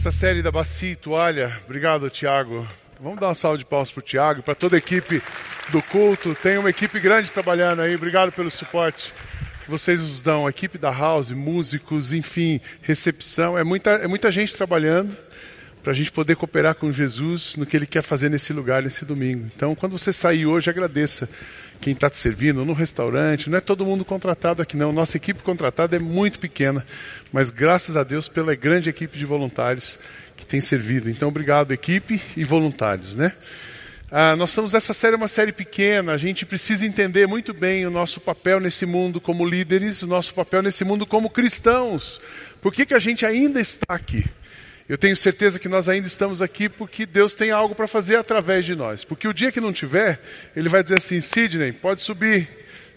Essa 0.00 0.10
série 0.10 0.40
da 0.40 0.50
Bacia 0.50 0.92
e 0.92 0.96
Toalha, 0.96 1.60
obrigado 1.66 2.08
Tiago. 2.08 2.66
Vamos 2.98 3.20
dar 3.20 3.26
uma 3.26 3.34
salva 3.34 3.58
de 3.58 3.66
palmas 3.66 3.90
para 3.90 4.00
o 4.00 4.02
Tiago, 4.02 4.42
para 4.42 4.54
toda 4.54 4.74
a 4.74 4.78
equipe 4.78 5.22
do 5.68 5.82
culto. 5.82 6.34
Tem 6.34 6.56
uma 6.56 6.70
equipe 6.70 6.98
grande 6.98 7.30
trabalhando 7.30 7.82
aí, 7.82 7.94
obrigado 7.96 8.32
pelo 8.32 8.50
suporte 8.50 9.12
que 9.62 9.70
vocês 9.70 10.00
nos 10.00 10.22
dão. 10.22 10.46
A 10.46 10.50
equipe 10.50 10.78
da 10.78 10.90
House, 10.90 11.32
músicos, 11.32 12.14
enfim, 12.14 12.62
recepção. 12.80 13.58
É 13.58 13.62
muita, 13.62 13.90
é 13.90 14.06
muita 14.06 14.30
gente 14.30 14.56
trabalhando 14.56 15.14
para 15.82 15.92
a 15.92 15.94
gente 15.94 16.12
poder 16.12 16.36
cooperar 16.36 16.74
com 16.74 16.92
Jesus 16.92 17.56
no 17.56 17.64
que 17.64 17.76
Ele 17.76 17.86
quer 17.86 18.02
fazer 18.02 18.28
nesse 18.28 18.52
lugar, 18.52 18.82
nesse 18.82 19.04
domingo. 19.04 19.50
Então, 19.54 19.74
quando 19.74 19.98
você 19.98 20.12
sair 20.12 20.46
hoje, 20.46 20.68
agradeça 20.68 21.28
quem 21.80 21.94
está 21.94 22.10
te 22.10 22.18
servindo 22.18 22.64
no 22.64 22.72
restaurante. 22.72 23.48
Não 23.48 23.56
é 23.56 23.60
todo 23.60 23.86
mundo 23.86 24.04
contratado 24.04 24.60
aqui, 24.60 24.76
não. 24.76 24.92
Nossa 24.92 25.16
equipe 25.16 25.42
contratada 25.42 25.96
é 25.96 25.98
muito 25.98 26.38
pequena, 26.38 26.84
mas 27.32 27.50
graças 27.50 27.96
a 27.96 28.04
Deus 28.04 28.28
pela 28.28 28.54
grande 28.54 28.90
equipe 28.90 29.16
de 29.16 29.24
voluntários 29.24 29.98
que 30.36 30.44
tem 30.44 30.60
servido. 30.60 31.08
Então, 31.08 31.28
obrigado, 31.28 31.72
equipe 31.72 32.20
e 32.36 32.44
voluntários, 32.44 33.16
né? 33.16 33.32
Ah, 34.12 34.34
nós 34.34 34.50
estamos, 34.50 34.74
essa 34.74 34.92
série 34.92 35.14
é 35.14 35.16
uma 35.16 35.28
série 35.28 35.52
pequena, 35.52 36.12
a 36.12 36.16
gente 36.16 36.44
precisa 36.44 36.84
entender 36.84 37.28
muito 37.28 37.54
bem 37.54 37.86
o 37.86 37.90
nosso 37.90 38.20
papel 38.20 38.58
nesse 38.58 38.84
mundo 38.84 39.20
como 39.20 39.46
líderes, 39.46 40.02
o 40.02 40.06
nosso 40.06 40.34
papel 40.34 40.62
nesse 40.62 40.82
mundo 40.84 41.06
como 41.06 41.30
cristãos. 41.30 42.20
Por 42.60 42.72
que, 42.74 42.84
que 42.84 42.94
a 42.94 42.98
gente 42.98 43.24
ainda 43.24 43.60
está 43.60 43.94
aqui? 43.94 44.24
Eu 44.90 44.98
tenho 44.98 45.14
certeza 45.14 45.60
que 45.60 45.68
nós 45.68 45.88
ainda 45.88 46.08
estamos 46.08 46.42
aqui 46.42 46.68
porque 46.68 47.06
Deus 47.06 47.32
tem 47.32 47.52
algo 47.52 47.76
para 47.76 47.86
fazer 47.86 48.16
através 48.16 48.64
de 48.64 48.74
nós. 48.74 49.04
Porque 49.04 49.28
o 49.28 49.32
dia 49.32 49.52
que 49.52 49.60
não 49.60 49.72
tiver, 49.72 50.20
Ele 50.56 50.68
vai 50.68 50.82
dizer 50.82 50.98
assim: 50.98 51.20
Sidney, 51.20 51.70
pode 51.70 52.02
subir, 52.02 52.48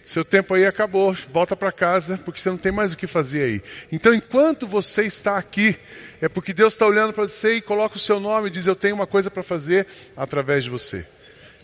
seu 0.02 0.24
tempo 0.24 0.54
aí 0.54 0.66
acabou, 0.66 1.16
volta 1.32 1.54
para 1.54 1.70
casa, 1.70 2.18
porque 2.18 2.40
você 2.40 2.50
não 2.50 2.56
tem 2.56 2.72
mais 2.72 2.92
o 2.92 2.96
que 2.96 3.06
fazer 3.06 3.42
aí. 3.44 3.62
Então, 3.92 4.12
enquanto 4.12 4.66
você 4.66 5.04
está 5.04 5.36
aqui, 5.36 5.76
é 6.20 6.28
porque 6.28 6.52
Deus 6.52 6.72
está 6.72 6.84
olhando 6.84 7.12
para 7.12 7.28
você 7.28 7.54
e 7.54 7.62
coloca 7.62 7.94
o 7.94 8.00
seu 8.00 8.18
nome 8.18 8.48
e 8.48 8.50
diz: 8.50 8.66
Eu 8.66 8.74
tenho 8.74 8.96
uma 8.96 9.06
coisa 9.06 9.30
para 9.30 9.44
fazer 9.44 9.86
através 10.16 10.64
de 10.64 10.70
você. 10.70 11.06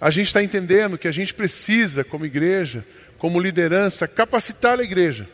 A 0.00 0.10
gente 0.10 0.28
está 0.28 0.40
entendendo 0.44 0.96
que 0.96 1.08
a 1.08 1.12
gente 1.12 1.34
precisa, 1.34 2.04
como 2.04 2.24
igreja, 2.24 2.86
como 3.18 3.40
liderança, 3.40 4.06
capacitar 4.06 4.78
a 4.78 4.84
igreja 4.84 5.26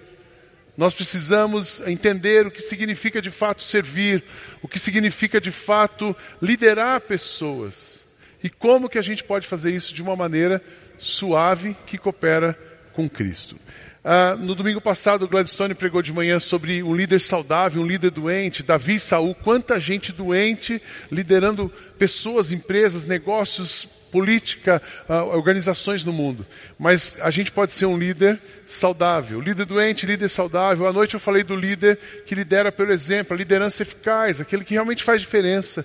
nós 0.77 0.93
precisamos 0.93 1.81
entender 1.87 2.47
o 2.47 2.51
que 2.51 2.61
significa 2.61 3.23
de 3.23 3.31
fato 3.31 3.63
servir, 3.63 4.23
o 4.63 4.69
que 4.69 4.79
significa 4.79 5.41
de 5.41 5.51
fato 5.51 6.15
liderar 6.41 7.01
pessoas. 7.01 8.05
E 8.43 8.51
como 8.51 8.89
que 8.89 8.99
a 8.99 9.03
gente 9.03 9.25
pode 9.25 9.49
fazer 9.49 9.75
isso 9.75 9.95
de 9.95 10.03
uma 10.03 10.15
maneira 10.15 10.63
suave 10.99 11.77
que 11.87 11.97
coopera 11.97 12.59
com 12.93 13.09
Cristo. 13.09 13.57
Ah, 14.05 14.37
no 14.39 14.55
domingo 14.55 14.81
passado, 14.81 15.25
o 15.25 15.29
Gladstone 15.29 15.75
pregou 15.75 16.01
de 16.01 16.13
manhã 16.13 16.39
sobre 16.39 16.81
um 16.83 16.95
líder 16.95 17.21
saudável, 17.21 17.83
um 17.83 17.87
líder 17.87 18.13
doente, 18.13 18.63
Davi 18.63 18.95
e 18.95 19.01
Saul. 19.01 19.35
Quanta 19.35 19.81
gente 19.81 20.13
doente 20.13 20.81
liderando 21.11 21.69
pessoas, 21.99 22.53
empresas, 22.53 23.05
negócios, 23.05 23.89
política, 24.11 24.81
uh, 25.09 25.37
organizações 25.37 26.05
no 26.05 26.12
mundo. 26.12 26.47
Mas 26.79 27.17
a 27.21 27.31
gente 27.31 27.53
pode 27.53 27.73
ser 27.73 27.87
um 27.87 27.99
líder 27.99 28.41
saudável. 28.65 29.41
Líder 29.41 29.67
doente, 29.67 30.07
líder 30.07 30.29
saudável. 30.29 30.87
À 30.87 30.93
noite 30.93 31.15
eu 31.15 31.21
falei 31.21 31.43
do 31.43 31.57
líder 31.57 31.99
que 32.27 32.34
lidera 32.34 32.73
pelo 32.73 32.93
exemplo, 32.93 33.34
a 33.34 33.37
liderança 33.37 33.83
eficaz, 33.83 34.41
aquele 34.41 34.65
que 34.65 34.75
realmente 34.75 35.05
faz 35.05 35.21
diferença. 35.21 35.84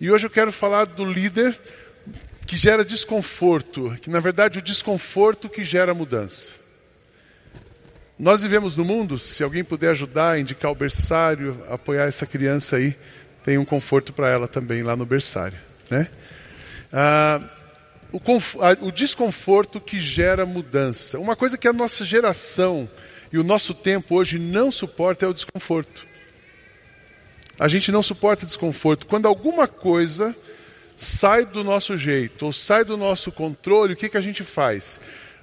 E 0.00 0.10
hoje 0.10 0.26
eu 0.26 0.30
quero 0.30 0.52
falar 0.52 0.86
do 0.86 1.04
líder 1.04 1.58
que 2.46 2.56
gera 2.56 2.84
desconforto, 2.84 3.96
que 4.02 4.10
na 4.10 4.18
verdade 4.18 4.58
o 4.58 4.62
desconforto 4.62 5.48
que 5.48 5.62
gera 5.62 5.94
mudança. 5.94 6.54
Nós 8.18 8.42
vivemos 8.42 8.76
no 8.76 8.84
mundo, 8.84 9.18
se 9.18 9.42
alguém 9.42 9.64
puder 9.64 9.92
ajudar, 9.92 10.38
indicar 10.38 10.70
o 10.70 10.74
berçário, 10.74 11.62
apoiar 11.70 12.04
essa 12.04 12.26
criança 12.26 12.76
aí, 12.76 12.94
tem 13.44 13.56
um 13.56 13.64
conforto 13.64 14.12
para 14.12 14.28
ela 14.28 14.46
também 14.46 14.82
lá 14.82 14.94
no 14.94 15.06
berçário, 15.06 15.56
né? 15.88 16.08
Ah, 16.92 17.40
o, 18.12 18.86
o 18.86 18.92
desconforto 18.92 19.80
que 19.80 20.00
gera 20.00 20.44
mudança. 20.44 21.18
Uma 21.18 21.36
coisa 21.36 21.56
que 21.56 21.68
a 21.68 21.72
nossa 21.72 22.04
geração 22.04 22.88
e 23.32 23.38
o 23.38 23.44
nosso 23.44 23.72
tempo 23.74 24.16
hoje 24.16 24.38
não 24.38 24.70
suporta 24.70 25.26
é 25.26 25.28
o 25.28 25.34
desconforto. 25.34 26.06
A 27.58 27.68
gente 27.68 27.92
não 27.92 28.02
suporta 28.02 28.46
desconforto. 28.46 29.06
Quando 29.06 29.26
alguma 29.26 29.68
coisa 29.68 30.34
sai 30.96 31.44
do 31.44 31.62
nosso 31.62 31.96
jeito 31.96 32.46
ou 32.46 32.52
sai 32.52 32.84
do 32.84 32.96
nosso 32.96 33.30
controle, 33.30 33.92
o 33.92 33.96
que, 33.96 34.08
que 34.08 34.16
a 34.16 34.20
gente 34.20 34.42
faz? 34.42 35.00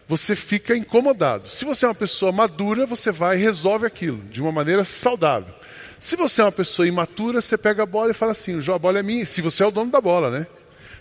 Você 0.07 0.35
fica 0.35 0.75
incomodado. 0.75 1.50
Se 1.50 1.66
você 1.66 1.85
é 1.85 1.89
uma 1.89 1.95
pessoa 1.95 2.31
madura, 2.31 2.85
você 2.85 3.11
vai 3.11 3.38
e 3.38 3.41
resolve 3.41 3.85
aquilo 3.85 4.19
de 4.25 4.41
uma 4.41 4.51
maneira 4.51 4.83
saudável. 4.83 5.53
Se 6.00 6.16
você 6.16 6.41
é 6.41 6.45
uma 6.45 6.51
pessoa 6.51 6.88
imatura, 6.88 7.41
você 7.41 7.57
pega 7.57 7.83
a 7.83 7.85
bola 7.85 8.11
e 8.11 8.13
fala 8.13 8.31
assim: 8.31 8.57
a 8.57 8.77
bola 8.79 9.00
é 9.00 9.03
minha. 9.03 9.25
Se 9.25 9.41
você 9.41 9.63
é 9.63 9.67
o 9.67 9.72
dono 9.72 9.91
da 9.91 10.00
bola, 10.00 10.31
né? 10.31 10.47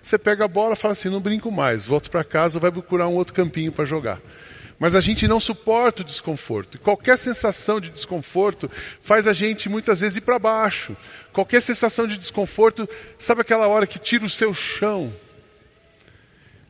Você 0.06 0.16
pega 0.16 0.44
a 0.44 0.48
bola 0.48 0.76
fala 0.76 0.92
assim: 0.92 1.08
não 1.08 1.18
brinco 1.18 1.50
mais, 1.50 1.84
volto 1.84 2.12
para 2.12 2.22
casa, 2.22 2.60
vai 2.60 2.70
procurar 2.70 3.08
um 3.08 3.14
outro 3.14 3.34
campinho 3.34 3.72
para 3.72 3.84
jogar. 3.84 4.20
Mas 4.78 4.94
a 4.94 5.00
gente 5.00 5.26
não 5.26 5.40
suporta 5.40 6.02
o 6.02 6.04
desconforto. 6.04 6.78
Qualquer 6.78 7.18
sensação 7.18 7.80
de 7.80 7.90
desconforto 7.90 8.70
faz 9.00 9.26
a 9.26 9.32
gente 9.32 9.68
muitas 9.68 10.02
vezes 10.02 10.18
ir 10.18 10.20
para 10.20 10.38
baixo. 10.38 10.96
Qualquer 11.32 11.60
sensação 11.60 12.06
de 12.06 12.16
desconforto, 12.16 12.88
sabe 13.18 13.40
aquela 13.40 13.66
hora 13.66 13.84
que 13.84 13.98
tira 13.98 14.24
o 14.24 14.30
seu 14.30 14.54
chão? 14.54 15.12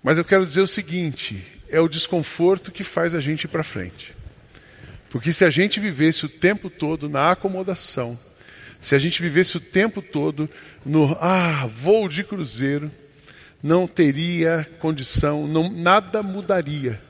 Mas 0.03 0.17
eu 0.17 0.25
quero 0.25 0.47
dizer 0.47 0.63
o 0.63 0.67
seguinte: 0.67 1.45
é 1.69 1.79
o 1.79 1.89
desconforto 1.89 2.73
que 2.73 2.83
faz 2.83 3.15
a 3.15 3.21
gente 3.21 3.45
ir 3.45 3.49
para 3.49 3.63
frente. 3.63 4.17
Porque 5.11 5.31
se 5.31 5.45
a 5.45 5.51
gente 5.51 5.79
vivesse 5.79 6.25
o 6.25 6.29
tempo 6.31 6.71
todo 6.71 7.07
na 7.07 7.33
acomodação, 7.33 8.19
se 8.81 8.95
a 8.95 8.99
gente 8.99 9.21
vivesse 9.21 9.59
o 9.59 9.61
tempo 9.61 10.01
todo 10.01 10.49
no 10.87 11.19
ah, 11.21 11.67
voo 11.67 12.09
de 12.09 12.25
cruzeiro, 12.25 12.91
não 13.63 13.87
teria 13.87 14.69
condição, 14.81 15.47
não, 15.47 15.71
nada 15.71 16.23
mudaria 16.23 17.01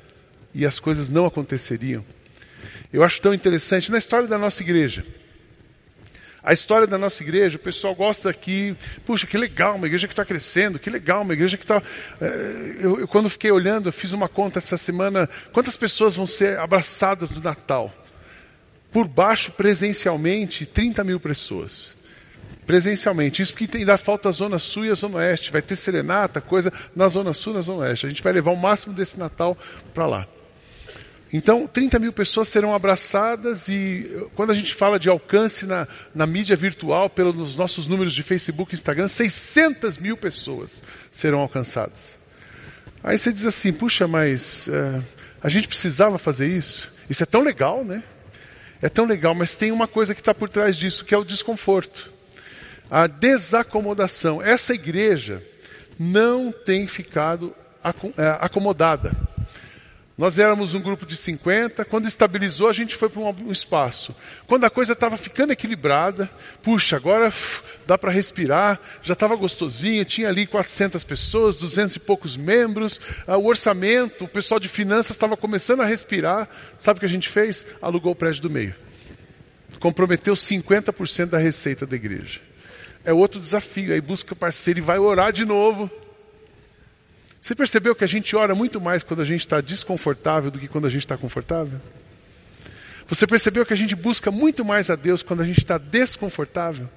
e 0.54 0.64
as 0.64 0.80
coisas 0.80 1.08
não 1.08 1.26
aconteceriam. 1.26 2.04
Eu 2.92 3.02
acho 3.02 3.20
tão 3.20 3.34
interessante 3.34 3.90
na 3.90 3.98
história 3.98 4.26
da 4.26 4.38
nossa 4.38 4.62
igreja. 4.62 5.04
A 6.42 6.52
história 6.52 6.86
da 6.86 6.96
nossa 6.96 7.24
igreja, 7.24 7.56
o 7.56 7.60
pessoal 7.60 7.92
gosta 7.92 8.30
aqui, 8.30 8.76
puxa, 9.04 9.26
que 9.26 9.36
legal, 9.36 9.74
uma 9.74 9.86
igreja 9.86 10.06
que 10.06 10.12
está 10.12 10.24
crescendo, 10.24 10.78
que 10.78 10.88
legal, 10.88 11.22
uma 11.22 11.32
igreja 11.32 11.56
que 11.56 11.64
está. 11.64 11.82
Eh, 12.20 12.76
eu, 12.78 13.00
eu, 13.00 13.08
quando 13.08 13.28
fiquei 13.28 13.50
olhando, 13.50 13.88
eu 13.88 13.92
fiz 13.92 14.12
uma 14.12 14.28
conta 14.28 14.60
essa 14.60 14.78
semana, 14.78 15.28
quantas 15.52 15.76
pessoas 15.76 16.14
vão 16.14 16.24
ser 16.24 16.56
abraçadas 16.60 17.32
no 17.32 17.42
Natal? 17.42 17.92
Por 18.92 19.08
baixo, 19.08 19.50
presencialmente, 19.50 20.64
30 20.64 21.02
mil 21.02 21.18
pessoas 21.18 21.95
presencialmente. 22.66 23.40
Isso 23.40 23.54
porque 23.54 23.78
ainda 23.78 23.96
falta 23.96 24.28
a 24.28 24.32
Zona 24.32 24.58
Sul 24.58 24.86
e 24.86 24.90
a 24.90 24.94
Zona 24.94 25.18
Oeste. 25.18 25.52
Vai 25.52 25.62
ter 25.62 25.76
serenata, 25.76 26.40
coisa 26.40 26.72
na 26.94 27.08
Zona 27.08 27.32
Sul 27.32 27.52
e 27.52 27.56
na 27.56 27.62
Zona 27.62 27.84
Oeste. 27.84 28.06
A 28.06 28.08
gente 28.08 28.22
vai 28.22 28.32
levar 28.32 28.50
o 28.50 28.56
máximo 28.56 28.92
desse 28.92 29.18
Natal 29.18 29.56
para 29.94 30.06
lá. 30.06 30.26
Então, 31.32 31.66
30 31.66 31.98
mil 31.98 32.12
pessoas 32.12 32.48
serão 32.48 32.72
abraçadas 32.72 33.68
e 33.68 34.28
quando 34.34 34.52
a 34.52 34.54
gente 34.54 34.72
fala 34.74 34.98
de 34.98 35.08
alcance 35.08 35.66
na, 35.66 35.86
na 36.14 36.24
mídia 36.26 36.54
virtual, 36.54 37.10
pelos 37.10 37.56
nossos 37.56 37.88
números 37.88 38.14
de 38.14 38.22
Facebook 38.22 38.72
e 38.72 38.76
Instagram, 38.76 39.08
600 39.08 39.98
mil 39.98 40.16
pessoas 40.16 40.80
serão 41.10 41.40
alcançadas. 41.40 42.16
Aí 43.02 43.18
você 43.18 43.32
diz 43.32 43.44
assim, 43.44 43.72
puxa, 43.72 44.06
mas 44.06 44.68
uh, 44.68 45.04
a 45.42 45.48
gente 45.48 45.66
precisava 45.66 46.16
fazer 46.16 46.46
isso? 46.46 46.92
Isso 47.10 47.22
é 47.22 47.26
tão 47.26 47.42
legal, 47.42 47.84
né? 47.84 48.04
É 48.80 48.88
tão 48.88 49.04
legal, 49.04 49.34
mas 49.34 49.56
tem 49.56 49.72
uma 49.72 49.88
coisa 49.88 50.14
que 50.14 50.20
está 50.20 50.32
por 50.32 50.48
trás 50.48 50.76
disso, 50.76 51.04
que 51.04 51.14
é 51.14 51.18
o 51.18 51.24
desconforto 51.24 52.15
a 52.90 53.06
desacomodação. 53.06 54.40
Essa 54.40 54.74
igreja 54.74 55.42
não 55.98 56.52
tem 56.52 56.86
ficado 56.86 57.54
é, 58.16 58.38
acomodada. 58.40 59.12
Nós 60.18 60.38
éramos 60.38 60.72
um 60.72 60.80
grupo 60.80 61.04
de 61.04 61.14
50, 61.14 61.84
quando 61.84 62.08
estabilizou, 62.08 62.70
a 62.70 62.72
gente 62.72 62.96
foi 62.96 63.10
para 63.10 63.20
um 63.20 63.52
espaço. 63.52 64.16
Quando 64.46 64.64
a 64.64 64.70
coisa 64.70 64.94
estava 64.94 65.14
ficando 65.14 65.52
equilibrada, 65.52 66.30
puxa, 66.62 66.96
agora 66.96 67.30
dá 67.86 67.98
para 67.98 68.10
respirar, 68.10 68.80
já 69.02 69.12
estava 69.12 69.36
gostosinho, 69.36 70.06
tinha 70.06 70.30
ali 70.30 70.46
400 70.46 71.04
pessoas, 71.04 71.56
200 71.56 71.96
e 71.96 72.00
poucos 72.00 72.34
membros, 72.34 72.98
ah, 73.26 73.36
o 73.36 73.44
orçamento, 73.44 74.24
o 74.24 74.28
pessoal 74.28 74.58
de 74.58 74.70
finanças 74.70 75.10
estava 75.10 75.36
começando 75.36 75.82
a 75.82 75.86
respirar. 75.86 76.48
Sabe 76.78 76.96
o 76.96 77.00
que 77.00 77.06
a 77.06 77.10
gente 77.10 77.28
fez? 77.28 77.66
Alugou 77.82 78.12
o 78.12 78.16
prédio 78.16 78.40
do 78.40 78.48
meio. 78.48 78.74
Comprometeu 79.78 80.32
50% 80.32 81.26
da 81.26 81.38
receita 81.38 81.86
da 81.86 81.94
igreja 81.94 82.45
é 83.06 83.12
outro 83.12 83.40
desafio. 83.40 83.94
Aí 83.94 84.00
busca 84.00 84.34
parceiro 84.36 84.80
e 84.80 84.82
vai 84.82 84.98
orar 84.98 85.32
de 85.32 85.46
novo. 85.46 85.90
Você 87.40 87.54
percebeu 87.54 87.94
que 87.94 88.02
a 88.02 88.08
gente 88.08 88.34
ora 88.34 88.54
muito 88.54 88.80
mais 88.80 89.04
quando 89.04 89.22
a 89.22 89.24
gente 89.24 89.40
está 89.40 89.60
desconfortável 89.60 90.50
do 90.50 90.58
que 90.58 90.66
quando 90.66 90.86
a 90.86 90.90
gente 90.90 91.04
está 91.04 91.16
confortável? 91.16 91.80
Você 93.06 93.24
percebeu 93.24 93.64
que 93.64 93.72
a 93.72 93.76
gente 93.76 93.94
busca 93.94 94.32
muito 94.32 94.64
mais 94.64 94.90
a 94.90 94.96
Deus 94.96 95.22
quando 95.22 95.42
a 95.42 95.46
gente 95.46 95.60
está 95.60 95.78
desconfortável? 95.78 96.88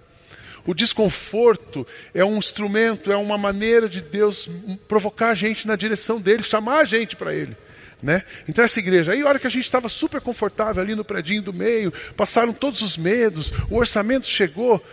O 0.66 0.74
desconforto 0.74 1.86
é 2.14 2.26
um 2.26 2.38
instrumento, 2.38 3.12
é 3.12 3.16
uma 3.16 3.38
maneira 3.38 3.88
de 3.88 4.02
Deus 4.02 4.50
provocar 4.88 5.30
a 5.30 5.36
gente 5.36 5.68
na 5.68 5.76
direção 5.76 6.20
dele, 6.20 6.42
chamar 6.42 6.80
a 6.80 6.86
gente 6.86 7.16
para 7.16 7.34
ele. 7.34 7.56
Né? 8.02 8.24
Então 8.48 8.64
essa 8.64 8.80
igreja, 8.80 9.12
aí 9.12 9.22
a 9.22 9.28
hora 9.28 9.40
que 9.40 9.48
a 9.48 9.50
gente 9.52 9.66
estava 9.66 9.90
super 9.90 10.22
confortável 10.22 10.82
ali 10.82 10.96
no 10.96 11.04
predinho 11.04 11.42
do 11.42 11.54
meio, 11.54 11.92
passaram 12.16 12.54
todos 12.54 12.82
os 12.82 12.98
medos, 12.98 13.52
o 13.70 13.76
orçamento 13.76 14.26
chegou, 14.26 14.84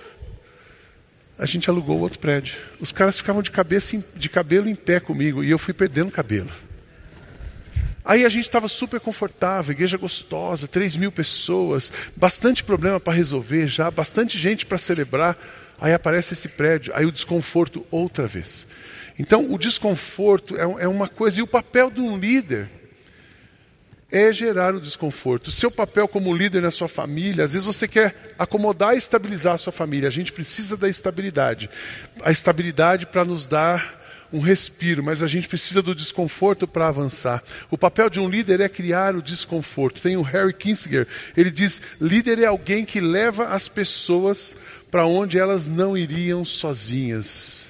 a 1.38 1.46
gente 1.46 1.68
alugou 1.68 2.00
outro 2.00 2.18
prédio. 2.18 2.56
Os 2.80 2.92
caras 2.92 3.16
ficavam 3.16 3.42
de 3.42 3.50
cabeça 3.50 4.02
de 4.14 4.28
cabelo 4.28 4.68
em 4.68 4.74
pé 4.74 5.00
comigo 5.00 5.44
e 5.44 5.50
eu 5.50 5.58
fui 5.58 5.74
perdendo 5.74 6.10
cabelo. 6.10 6.50
Aí 8.04 8.24
a 8.24 8.28
gente 8.28 8.46
estava 8.46 8.68
super 8.68 9.00
confortável, 9.00 9.72
igreja 9.72 9.98
gostosa, 9.98 10.68
3 10.68 10.96
mil 10.96 11.10
pessoas, 11.10 11.90
bastante 12.16 12.62
problema 12.62 13.00
para 13.00 13.12
resolver 13.12 13.66
já, 13.66 13.90
bastante 13.90 14.38
gente 14.38 14.64
para 14.64 14.78
celebrar. 14.78 15.36
Aí 15.80 15.92
aparece 15.92 16.32
esse 16.32 16.48
prédio, 16.48 16.92
aí 16.94 17.04
o 17.04 17.12
desconforto 17.12 17.84
outra 17.90 18.26
vez. 18.26 18.66
Então 19.18 19.52
o 19.52 19.58
desconforto 19.58 20.56
é, 20.56 20.84
é 20.84 20.88
uma 20.88 21.08
coisa, 21.08 21.40
e 21.40 21.42
o 21.42 21.46
papel 21.46 21.90
de 21.90 22.00
um 22.00 22.16
líder 22.16 22.70
é 24.16 24.32
gerar 24.32 24.74
o 24.74 24.80
desconforto. 24.80 25.48
O 25.48 25.52
seu 25.52 25.70
papel 25.70 26.08
como 26.08 26.34
líder 26.34 26.62
na 26.62 26.70
sua 26.70 26.88
família, 26.88 27.44
às 27.44 27.52
vezes 27.52 27.66
você 27.66 27.86
quer 27.86 28.34
acomodar 28.38 28.94
e 28.94 28.98
estabilizar 28.98 29.54
a 29.54 29.58
sua 29.58 29.72
família. 29.72 30.08
A 30.08 30.12
gente 30.12 30.32
precisa 30.32 30.76
da 30.76 30.88
estabilidade. 30.88 31.68
A 32.22 32.30
estabilidade 32.30 33.04
para 33.04 33.24
nos 33.24 33.44
dar 33.44 34.06
um 34.32 34.40
respiro, 34.40 35.02
mas 35.02 35.22
a 35.22 35.26
gente 35.26 35.46
precisa 35.48 35.82
do 35.82 35.94
desconforto 35.94 36.66
para 36.66 36.88
avançar. 36.88 37.42
O 37.70 37.76
papel 37.76 38.08
de 38.08 38.18
um 38.18 38.28
líder 38.28 38.60
é 38.60 38.68
criar 38.68 39.14
o 39.14 39.22
desconforto. 39.22 40.00
Tem 40.00 40.16
o 40.16 40.22
Harry 40.22 40.54
Kinsinger, 40.54 41.06
ele 41.36 41.50
diz: 41.50 41.80
líder 42.00 42.38
é 42.40 42.46
alguém 42.46 42.84
que 42.84 43.00
leva 43.00 43.48
as 43.48 43.68
pessoas 43.68 44.56
para 44.90 45.06
onde 45.06 45.38
elas 45.38 45.68
não 45.68 45.96
iriam 45.96 46.44
sozinhas. 46.44 47.65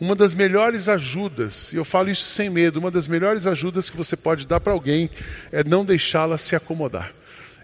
Uma 0.00 0.14
das 0.14 0.32
melhores 0.32 0.88
ajudas, 0.88 1.72
e 1.72 1.76
eu 1.76 1.84
falo 1.84 2.08
isso 2.08 2.24
sem 2.26 2.48
medo, 2.48 2.78
uma 2.78 2.90
das 2.90 3.08
melhores 3.08 3.48
ajudas 3.48 3.90
que 3.90 3.96
você 3.96 4.16
pode 4.16 4.46
dar 4.46 4.60
para 4.60 4.72
alguém 4.72 5.10
é 5.50 5.64
não 5.64 5.84
deixá-la 5.84 6.38
se 6.38 6.54
acomodar. 6.54 7.12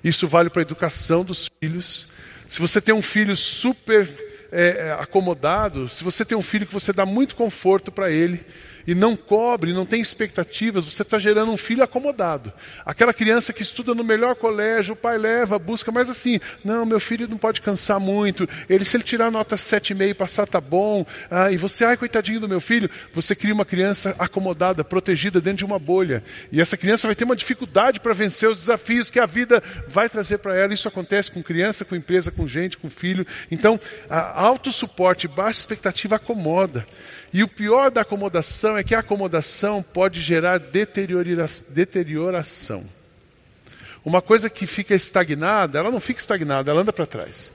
Isso 0.03 0.27
vale 0.27 0.51
para 0.51 0.61
a 0.61 0.67
educação 0.67 1.25
dos 1.25 1.49
filhos. 1.61 2.09
Se 2.49 2.61
você 2.61 2.81
tem 2.81 2.93
um 2.93 3.01
filho 3.01 3.37
super 3.37 4.09
é, 4.51 4.97
acomodado, 4.99 5.89
se 5.89 6.03
você 6.03 6.25
tem 6.25 6.37
um 6.37 6.43
filho 6.43 6.67
que 6.67 6.75
você 6.75 6.93
dá 6.93 7.07
muito 7.07 7.37
conforto 7.37 7.93
para 7.93 8.11
ele, 8.11 8.45
e 8.87 8.95
não 8.95 9.17
cobre, 9.17 9.73
não 9.73 9.87
tem 9.87 10.01
expectativas, 10.01 10.85
você 10.85 11.03
está 11.03 11.19
gerando 11.19 11.53
um 11.53 11.57
filho 11.57 11.83
acomodado. 11.83 12.53
Aquela 12.85 13.15
criança 13.15 13.53
que 13.53 13.63
estuda 13.63 13.95
no 13.95 14.05
melhor 14.05 14.35
colégio, 14.35 14.95
o 14.95 14.97
pai 14.97 15.19
leva, 15.19 15.59
busca, 15.59 15.91
mas 15.91 16.11
assim, 16.11 16.39
não, 16.65 16.85
meu 16.85 17.01
filho 17.01 17.29
não 17.29 17.39
pode 17.39 17.61
cansar 17.61 17.99
muito. 17.99 18.49
Ele, 18.69 18.85
se 18.85 18.97
ele 18.97 19.05
tirar 19.05 19.31
nota 19.31 19.57
7,5 19.57 20.11
e 20.11 20.15
passar, 20.15 20.47
tá 20.47 20.61
bom. 20.61 21.05
Ah, 21.31 21.51
e 21.51 21.57
você, 21.57 21.85
ai, 21.85 21.97
coitadinho 21.97 22.41
do 22.41 22.49
meu 22.49 22.61
filho, 22.61 22.91
você 23.13 23.35
cria 23.35 23.55
uma 23.55 23.65
criança 23.65 24.15
acomodada, 24.19 24.85
protegida 24.85 25.41
dentro 25.41 25.59
de 25.59 25.65
uma 25.65 25.79
bolha. 25.79 26.23
E 26.53 26.61
essa 26.61 26.77
criança 26.77 27.09
vai 27.09 27.15
ter 27.15 27.25
uma 27.25 27.37
dificuldade 27.37 28.01
para 28.01 28.13
vencer 28.13 28.49
os 28.49 28.59
desafios 28.59 29.11
que 29.11 29.21
a 29.21 29.27
vida 29.27 29.63
vai 29.89 30.09
trazer 30.09 30.39
para 30.39 30.57
ela. 30.57 30.75
Isso 30.75 30.89
acontece 30.89 31.31
com 31.31 31.43
criança, 31.43 31.85
com 31.85 31.95
empresa, 31.95 32.31
com 32.31 32.47
gente, 32.47 32.77
com 32.77 32.91
filho. 32.91 33.27
Então, 33.51 33.79
alto 34.09 34.71
suporte, 34.71 35.29
baixa 35.29 35.59
expectativa 35.61 36.17
acomoda. 36.17 36.87
E 37.35 37.43
o 37.43 37.49
pior 37.49 37.91
da 37.91 38.03
acomodação 38.03 38.79
é 38.79 38.85
que 38.85 38.95
a 38.95 39.01
acomodação 39.01 39.83
pode 39.83 40.21
gerar 40.21 40.61
deterioração. 40.61 42.85
Uma 44.05 44.23
coisa 44.23 44.49
que 44.49 44.69
fica 44.69 44.95
estagnada, 44.95 45.81
ela 45.81 45.91
não 45.91 45.99
fica 45.99 46.21
estagnada, 46.21 46.71
ela 46.71 46.83
anda 46.83 46.93
para 46.93 47.05
trás. 47.05 47.51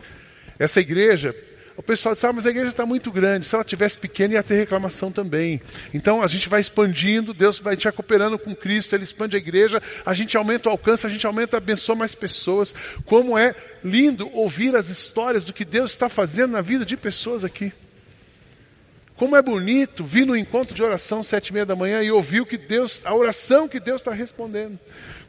Essa 0.60 0.82
igreja, 0.82 1.34
o 1.78 1.82
pessoal 1.82 2.14
diz, 2.14 2.26
ah, 2.26 2.34
mas 2.34 2.46
a 2.46 2.50
igreja 2.50 2.68
está 2.68 2.86
muito 2.86 3.10
grande. 3.10 3.46
Se 3.46 3.56
ela 3.56 3.64
tivesse 3.64 3.98
pequena, 3.98 4.34
ia 4.34 4.44
ter 4.44 4.56
reclamação 4.56 5.14
também. 5.14 5.62
Então 5.94 6.22
a 6.22 6.28
gente 6.28 6.50
vai 6.50 6.60
expandindo, 6.60 7.34
Deus 7.34 7.58
vai 7.58 7.78
te 7.78 7.90
cooperando 7.90 8.38
com 8.38 8.54
Cristo, 8.54 8.98
Ele 8.98 9.06
expande 9.06 9.38
a 9.38 9.40
igreja, 9.40 9.82
a 10.06 10.14
gente 10.14 10.36
aumenta 10.36 10.68
o 10.68 10.74
alcance, 10.74 11.08
a 11.08 11.10
gente 11.10 11.26
aumenta, 11.26 11.56
abençoa 11.56 11.96
mais 11.96 12.14
pessoas. 12.14 12.76
Como 13.06 13.38
é 13.38 13.56
lindo 13.82 14.30
ouvir 14.34 14.76
as 14.76 14.90
histórias 14.90 15.46
do 15.46 15.54
que 15.54 15.64
Deus 15.64 15.92
está 15.92 16.10
fazendo 16.10 16.52
na 16.52 16.62
vida 16.62 16.86
de 16.86 16.98
pessoas 16.98 17.46
aqui. 17.46 17.72
Como 19.20 19.36
é 19.36 19.42
bonito 19.42 20.02
vir 20.02 20.26
no 20.26 20.34
encontro 20.34 20.74
de 20.74 20.82
oração 20.82 21.22
sete 21.22 21.50
e 21.50 21.54
meia 21.54 21.66
da 21.66 21.76
manhã 21.76 22.02
e 22.02 22.10
ouvir 22.10 22.40
o 22.40 22.46
que 22.46 22.58
Deus, 22.58 23.02
a 23.04 23.14
oração 23.14 23.68
que 23.68 23.78
Deus 23.78 24.00
está 24.00 24.14
respondendo. 24.14 24.80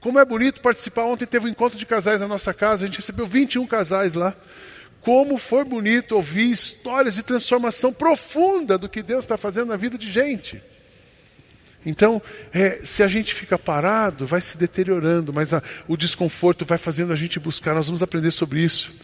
Como 0.01 0.17
é 0.17 0.25
bonito 0.25 0.61
participar. 0.61 1.07
Ontem 1.07 1.27
teve 1.27 1.47
um 1.47 1.49
encontro 1.49 1.77
de 1.77 1.85
casais 1.85 2.21
na 2.21 2.29
nossa 2.29 2.55
casa, 2.55 2.85
a 2.85 2.87
gente 2.87 2.99
recebeu 2.99 3.27
21 3.27 3.67
casais 3.67 4.15
lá. 4.15 4.33
Como 5.01 5.37
foi 5.37 5.65
bonito 5.65 6.15
ouvir 6.15 6.49
histórias 6.49 7.17
de 7.17 7.25
transformação 7.25 7.93
profunda 7.93 8.79
do 8.79 8.89
que 8.89 9.03
Deus 9.03 9.25
está 9.25 9.37
fazendo 9.37 9.71
na 9.71 9.77
vida 9.77 9.99
de 9.99 10.09
gente. 10.09 10.63
Então, 11.85 12.21
é, 12.53 12.81
se 12.85 13.03
a 13.03 13.09
gente 13.09 13.35
fica 13.35 13.59
parado, 13.59 14.27
vai 14.27 14.41
se 14.41 14.59
deteriorando, 14.59 15.33
mas 15.33 15.55
a, 15.55 15.63
o 15.89 15.97
desconforto 15.97 16.65
vai 16.65 16.77
fazendo 16.77 17.13
a 17.13 17.17
gente 17.17 17.41
buscar. 17.41 17.75
Nós 17.75 17.87
vamos 17.87 18.03
aprender 18.03 18.31
sobre 18.31 18.61
isso. 18.61 18.95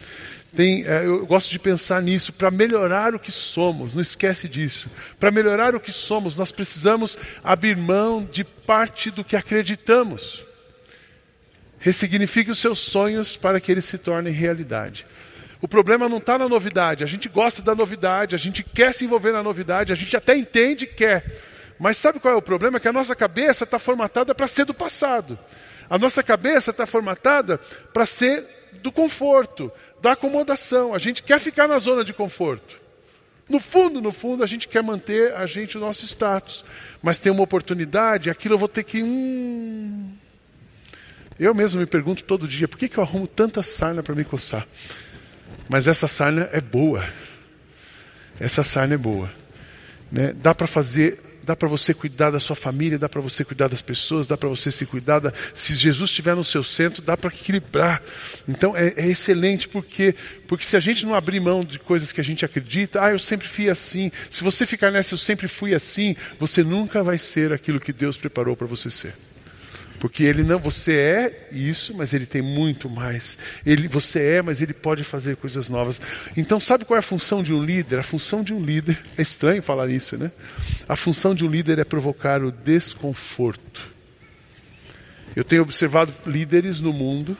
Tem, 0.55 0.85
é, 0.85 1.05
eu 1.05 1.25
gosto 1.25 1.49
de 1.49 1.59
pensar 1.59 2.01
nisso, 2.01 2.31
para 2.31 2.49
melhorar 2.49 3.13
o 3.13 3.19
que 3.19 3.31
somos, 3.31 3.93
não 3.93 4.01
esquece 4.01 4.47
disso. 4.47 4.89
Para 5.19 5.31
melhorar 5.31 5.75
o 5.75 5.79
que 5.79 5.91
somos, 5.91 6.35
nós 6.35 6.51
precisamos 6.51 7.17
abrir 7.43 7.75
mão 7.75 8.23
de 8.23 8.43
parte 8.43 9.11
do 9.11 9.23
que 9.23 9.35
acreditamos. 9.35 10.45
Ressignifique 11.79 12.51
os 12.51 12.59
seus 12.59 12.79
sonhos 12.79 13.37
para 13.37 13.59
que 13.59 13.71
eles 13.71 13.85
se 13.85 13.97
tornem 13.97 14.33
realidade. 14.33 15.05
O 15.61 15.67
problema 15.67 16.07
não 16.07 16.17
está 16.17 16.37
na 16.37 16.47
novidade. 16.47 17.03
A 17.03 17.07
gente 17.07 17.27
gosta 17.27 17.61
da 17.61 17.73
novidade, 17.73 18.35
a 18.35 18.37
gente 18.37 18.63
quer 18.63 18.93
se 18.93 19.05
envolver 19.05 19.31
na 19.31 19.41
novidade, 19.41 19.91
a 19.91 19.95
gente 19.95 20.15
até 20.15 20.35
entende 20.35 20.85
que 20.85 20.95
quer. 20.95 21.25
Mas 21.79 21.97
sabe 21.97 22.19
qual 22.19 22.33
é 22.33 22.37
o 22.37 22.41
problema? 22.41 22.77
É 22.77 22.79
que 22.79 22.87
a 22.87 22.93
nossa 22.93 23.15
cabeça 23.15 23.63
está 23.63 23.77
formatada 23.77 24.33
para 24.33 24.47
ser 24.47 24.65
do 24.65 24.73
passado. 24.73 25.37
A 25.89 25.97
nossa 25.97 26.23
cabeça 26.23 26.71
está 26.71 26.85
formatada 26.85 27.57
para 27.93 28.05
ser 28.05 28.45
do 28.81 28.91
conforto, 28.91 29.71
da 30.01 30.13
acomodação. 30.13 30.93
A 30.93 30.97
gente 30.97 31.23
quer 31.23 31.39
ficar 31.39 31.67
na 31.67 31.79
zona 31.79 32.03
de 32.03 32.13
conforto. 32.13 32.81
No 33.47 33.59
fundo, 33.59 34.01
no 34.01 34.11
fundo, 34.11 34.43
a 34.43 34.47
gente 34.47 34.67
quer 34.67 34.83
manter 34.83 35.33
a 35.35 35.45
gente 35.45 35.77
o 35.77 35.79
nosso 35.79 36.05
status. 36.05 36.65
Mas 37.01 37.17
tem 37.17 37.31
uma 37.31 37.43
oportunidade, 37.43 38.29
aquilo 38.29 38.55
eu 38.55 38.59
vou 38.59 38.67
ter 38.67 38.83
que. 38.83 39.01
Hum... 39.01 40.11
Eu 41.39 41.53
mesmo 41.53 41.79
me 41.79 41.85
pergunto 41.85 42.23
todo 42.23 42.47
dia, 42.47 42.67
por 42.67 42.79
que, 42.79 42.89
que 42.89 42.97
eu 42.97 43.03
arrumo 43.03 43.27
tanta 43.27 43.61
sarna 43.61 44.01
para 44.01 44.15
me 44.15 44.25
coçar? 44.25 44.67
Mas 45.69 45.87
essa 45.87 46.07
sarna 46.07 46.49
é 46.51 46.59
boa. 46.59 47.07
Essa 48.39 48.63
sarna 48.63 48.95
é 48.95 48.97
boa. 48.97 49.29
Né? 50.11 50.33
Dá 50.33 50.55
para 50.55 50.65
fazer 50.65 51.19
dá 51.47 51.55
para 51.55 51.69
você 51.69 51.93
cuidar 51.93 52.29
da 52.29 52.41
sua 52.41 52.57
família, 52.57 52.99
dá 52.99 53.07
para 53.07 53.21
você 53.21 53.45
cuidar 53.45 53.69
das 53.69 53.81
pessoas, 53.81 54.27
dá 54.27 54.37
para 54.37 54.49
você 54.49 54.69
se 54.69 54.85
cuidar. 54.85 55.19
Da... 55.19 55.31
Se 55.53 55.73
Jesus 55.73 56.09
estiver 56.09 56.35
no 56.35 56.43
seu 56.43 56.61
centro, 56.61 57.01
dá 57.01 57.15
para 57.15 57.33
equilibrar. 57.33 58.03
Então 58.45 58.75
é, 58.75 58.89
é, 58.97 59.07
excelente 59.07 59.65
porque 59.65 60.13
porque 60.45 60.65
se 60.65 60.75
a 60.75 60.79
gente 60.79 61.05
não 61.05 61.15
abrir 61.15 61.39
mão 61.39 61.63
de 61.63 61.79
coisas 61.79 62.11
que 62.11 62.19
a 62.19 62.23
gente 62.23 62.43
acredita, 62.43 63.01
ah, 63.01 63.11
eu 63.11 63.19
sempre 63.19 63.47
fui 63.47 63.69
assim. 63.69 64.11
Se 64.29 64.43
você 64.43 64.65
ficar 64.65 64.91
nessa, 64.91 65.13
eu 65.13 65.17
sempre 65.17 65.47
fui 65.47 65.73
assim, 65.73 66.15
você 66.37 66.63
nunca 66.63 67.01
vai 67.01 67.17
ser 67.17 67.53
aquilo 67.53 67.79
que 67.79 67.93
Deus 67.93 68.17
preparou 68.17 68.55
para 68.55 68.67
você 68.67 68.91
ser. 68.91 69.13
Porque 69.99 70.23
ele 70.23 70.43
não, 70.43 70.59
você 70.59 70.93
é 70.93 71.47
isso, 71.51 71.93
mas 71.95 72.13
ele 72.13 72.25
tem 72.25 72.41
muito 72.41 72.89
mais. 72.89 73.37
Ele, 73.65 73.87
você 73.87 74.19
é, 74.19 74.41
mas 74.41 74.61
ele 74.61 74.73
pode 74.73 75.03
fazer 75.03 75.35
coisas 75.37 75.69
novas. 75.69 75.99
Então, 76.35 76.59
sabe 76.59 76.85
qual 76.85 76.95
é 76.95 76.99
a 76.99 77.03
função 77.03 77.41
de 77.41 77.53
um 77.53 77.63
líder? 77.63 77.99
A 77.99 78.03
função 78.03 78.43
de 78.43 78.53
um 78.53 78.63
líder, 78.63 78.99
é 79.17 79.21
estranho 79.21 79.61
falar 79.63 79.89
isso, 79.89 80.17
né? 80.17 80.31
A 80.87 80.95
função 80.95 81.33
de 81.33 81.43
um 81.43 81.49
líder 81.49 81.79
é 81.79 81.83
provocar 81.83 82.43
o 82.43 82.51
desconforto. 82.51 83.91
Eu 85.35 85.43
tenho 85.43 85.63
observado 85.63 86.13
líderes 86.25 86.79
no 86.79 86.93
mundo, 86.93 87.37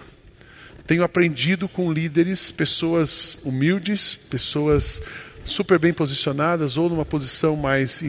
tenho 0.86 1.04
aprendido 1.04 1.68
com 1.68 1.92
líderes, 1.92 2.52
pessoas 2.52 3.38
humildes, 3.44 4.16
pessoas 4.16 5.02
super 5.44 5.80
bem 5.80 5.94
posicionadas 5.94 6.78
ou 6.78 6.90
numa 6.90 7.06
posição 7.06 7.56
mais 7.56 8.04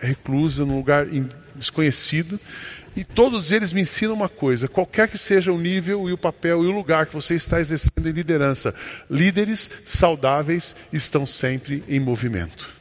reclusa, 0.00 0.64
num 0.64 0.76
lugar 0.76 1.06
desconhecido, 1.54 2.38
e 2.96 3.04
todos 3.04 3.50
eles 3.50 3.72
me 3.72 3.80
ensinam 3.80 4.14
uma 4.14 4.28
coisa: 4.28 4.68
qualquer 4.68 5.08
que 5.08 5.18
seja 5.18 5.52
o 5.52 5.58
nível 5.58 6.08
e 6.08 6.12
o 6.12 6.18
papel 6.18 6.64
e 6.64 6.66
o 6.66 6.72
lugar 6.72 7.06
que 7.06 7.14
você 7.14 7.34
está 7.34 7.60
exercendo 7.60 8.08
em 8.08 8.12
liderança, 8.12 8.74
líderes 9.10 9.68
saudáveis 9.84 10.76
estão 10.92 11.26
sempre 11.26 11.82
em 11.88 11.98
movimento. 11.98 12.72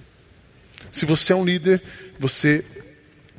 Se 0.92 1.06
você 1.06 1.34
é 1.34 1.36
um 1.36 1.44
líder, 1.44 1.82
você 2.20 2.64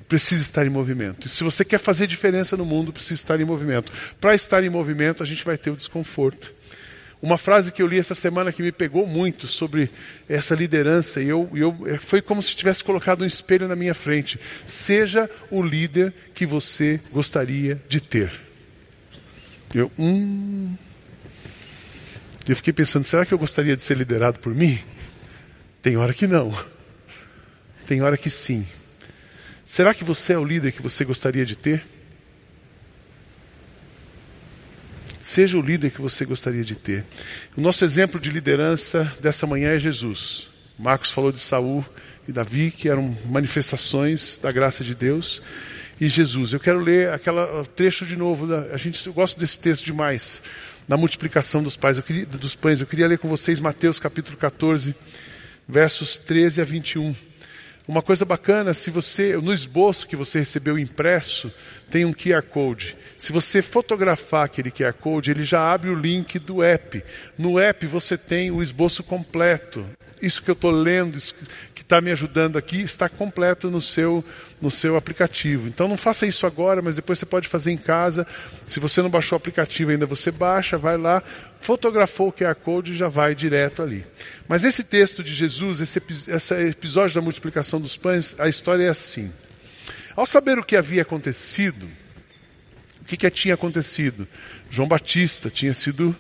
precisa 0.09 0.43
estar 0.43 0.67
em 0.67 0.71
movimento. 0.71 1.27
E 1.27 1.31
se 1.31 1.45
você 1.45 1.65
quer 1.65 1.79
fazer 1.79 2.07
diferença 2.07 2.57
no 2.57 2.65
mundo, 2.65 2.93
precisa 2.93 3.15
estar 3.15 3.41
em 3.41 3.45
movimento. 3.45 3.93
Para 4.21 4.35
estar 4.35 4.63
em 4.65 4.69
movimento, 4.69 5.23
a 5.23 5.27
gente 5.27 5.45
vai 5.45 5.57
ter 5.57 5.71
o 5.71 5.77
desconforto. 5.77 6.53
Uma 7.25 7.39
frase 7.39 7.73
que 7.73 7.81
eu 7.81 7.87
li 7.87 7.99
essa 7.99 8.15
semana 8.15 8.53
que 8.53 8.61
me 8.63 8.71
pegou 8.71 9.07
muito 9.07 9.49
sobre 9.49 9.89
essa 10.29 10.55
liderança, 10.55 11.23
e 11.23 11.29
eu, 11.31 11.49
eu, 11.55 11.75
é, 11.87 11.97
foi 11.97 12.21
como 12.21 12.43
se 12.43 12.55
tivesse 12.55 12.85
colocado 12.85 13.23
um 13.23 13.27
espelho 13.27 13.67
na 13.67 13.75
minha 13.75 13.95
frente. 13.95 14.39
Seja 14.67 15.31
o 15.51 15.63
líder 15.63 16.13
que 16.35 16.45
você 16.45 17.01
gostaria 17.11 17.81
de 17.89 17.99
ter. 17.99 18.31
Eu, 19.75 19.91
hum. 19.99 20.75
Eu 22.47 22.57
fiquei 22.57 22.75
pensando, 22.75 23.07
será 23.07 23.25
que 23.25 23.33
eu 23.33 23.39
gostaria 23.39 23.75
de 23.75 23.83
ser 23.83 23.97
liderado 23.97 24.39
por 24.39 24.55
mim? 24.55 24.79
Tem 25.81 25.97
hora 25.97 26.13
que 26.13 26.27
não. 26.27 26.55
Tem 27.87 28.03
hora 28.03 28.19
que 28.19 28.29
sim. 28.29 28.67
Será 29.65 29.95
que 29.95 30.05
você 30.05 30.35
é 30.35 30.39
o 30.39 30.45
líder 30.45 30.73
que 30.73 30.83
você 30.83 31.07
gostaria 31.07 31.47
de 31.47 31.57
ter? 31.57 31.94
Seja 35.25 35.57
o 35.57 35.63
líder 35.63 35.91
que 35.91 36.03
você 36.03 36.23
gostaria 36.27 36.63
de 36.63 36.77
ter. 36.77 37.03
O 37.57 37.61
nosso 37.63 37.83
exemplo 37.83 38.21
de 38.21 38.29
liderança 38.29 39.11
dessa 39.23 39.47
manhã 39.47 39.71
é 39.71 39.79
Jesus. 39.79 40.51
Marcos 40.79 41.11
falou 41.11 41.33
de 41.33 41.41
Saul 41.41 41.83
e 42.29 42.31
Davi, 42.31 42.71
que 42.71 42.91
eram 42.91 43.17
manifestações 43.25 44.39
da 44.41 44.53
graça 44.53 44.85
de 44.85 44.95
Deus, 44.95 45.41
e 45.99 46.11
Jesus. 46.11 46.53
Eu 46.53 46.61
quero 46.61 46.79
ler 46.79 47.11
aquele 47.11 47.39
trecho 47.75 48.05
de 48.05 48.17
novo. 48.17 48.55
A 48.71 48.77
gente 48.77 49.05
eu 49.07 49.15
gosto 49.15 49.41
desse 49.41 49.59
texto 49.59 49.87
demais. 49.87 50.43
Na 50.87 50.95
multiplicação 50.99 51.63
dos, 51.63 51.75
pais, 51.75 51.97
eu 51.97 52.03
queria, 52.03 52.27
dos 52.27 52.55
pães. 52.55 52.83
Eu 52.83 52.87
queria 52.87 53.09
ler 53.09 53.17
com 53.17 53.27
vocês 53.27 53.59
Mateus 53.59 53.99
capítulo 53.99 54.37
14, 54.37 54.95
versos 55.67 56.19
13 56.19 56.61
a 56.61 56.65
21. 56.65 57.17
Uma 57.89 58.03
coisa 58.03 58.27
bacana, 58.27 58.75
se 58.75 58.91
você, 58.91 59.39
no 59.39 59.55
esboço 59.55 60.07
que 60.07 60.17
você 60.17 60.39
recebeu 60.39 60.79
impresso, 60.79 61.51
tem 61.91 62.05
um 62.05 62.13
QR 62.13 62.43
Code. 62.43 62.95
Se 63.25 63.33
você 63.33 63.63
fotografar 63.63 64.45
aquele 64.45 64.71
QR 64.71 64.93
Code, 64.93 65.31
ele 65.31 65.45
já 65.45 65.73
abre 65.73 65.89
o 65.89 65.95
link 65.95 66.39
do 66.39 66.63
app. 66.63 67.03
No 67.39 67.59
app 67.59 67.87
você 67.87 68.19
tem 68.19 68.51
o 68.51 68.63
esboço 68.63 69.03
completo. 69.03 69.83
Isso 70.21 70.43
que 70.43 70.51
eu 70.51 70.53
estou 70.53 70.71
lendo, 70.71 71.17
que 71.75 71.81
está 71.81 72.03
me 72.03 72.11
ajudando 72.11 72.59
aqui, 72.59 72.83
está 72.83 73.09
completo 73.09 73.71
no 73.71 73.81
seu, 73.81 74.23
no 74.61 74.71
seu 74.71 74.95
aplicativo. 74.95 75.69
Então 75.69 75.89
não 75.89 75.97
faça 75.97 76.27
isso 76.27 76.47
agora, 76.47 76.83
mas 76.83 76.97
depois 76.97 77.19
você 77.19 77.25
pode 77.25 77.49
fazer 77.49 77.71
em 77.73 77.79
casa. 77.79 78.27
Se 78.67 78.79
você 78.79 79.01
não 79.01 79.09
baixou 79.09 79.37
o 79.37 79.41
aplicativo 79.41 79.91
ainda, 79.91 80.05
você 80.05 80.31
baixa, 80.31 80.77
vai 80.77 80.99
lá, 80.99 81.23
fotografou 81.63 82.29
o 82.29 82.33
QR 82.33 82.55
Code 82.55 82.93
e 82.93 82.97
já 82.99 83.09
vai 83.09 83.35
direto 83.35 83.81
ali. 83.81 84.05
Mas 84.47 84.67
esse 84.67 84.85
texto 84.85 85.25
de 85.25 85.33
Jesus, 85.33 85.81
esse, 85.81 85.99
esse 86.29 86.55
episódio 86.69 87.15
da 87.15 87.23
multiplicação 87.23 87.81
dos 87.81 87.97
pães, 87.97 88.37
a 88.39 88.51
história 88.51 88.85
é 88.85 88.91
assim. 88.91 89.33
Ao 90.15 90.27
saber 90.27 90.59
o 90.59 90.63
que 90.63 90.77
havia 90.77 91.01
acontecido, 91.01 91.89
o 93.05 93.07
que, 93.07 93.19
que 93.19 93.31
tinha 93.31 93.53
acontecido? 93.53 94.27
João 94.71 94.89
Batista 94.89 95.51
tinha 95.51 95.75
sido. 95.75 96.17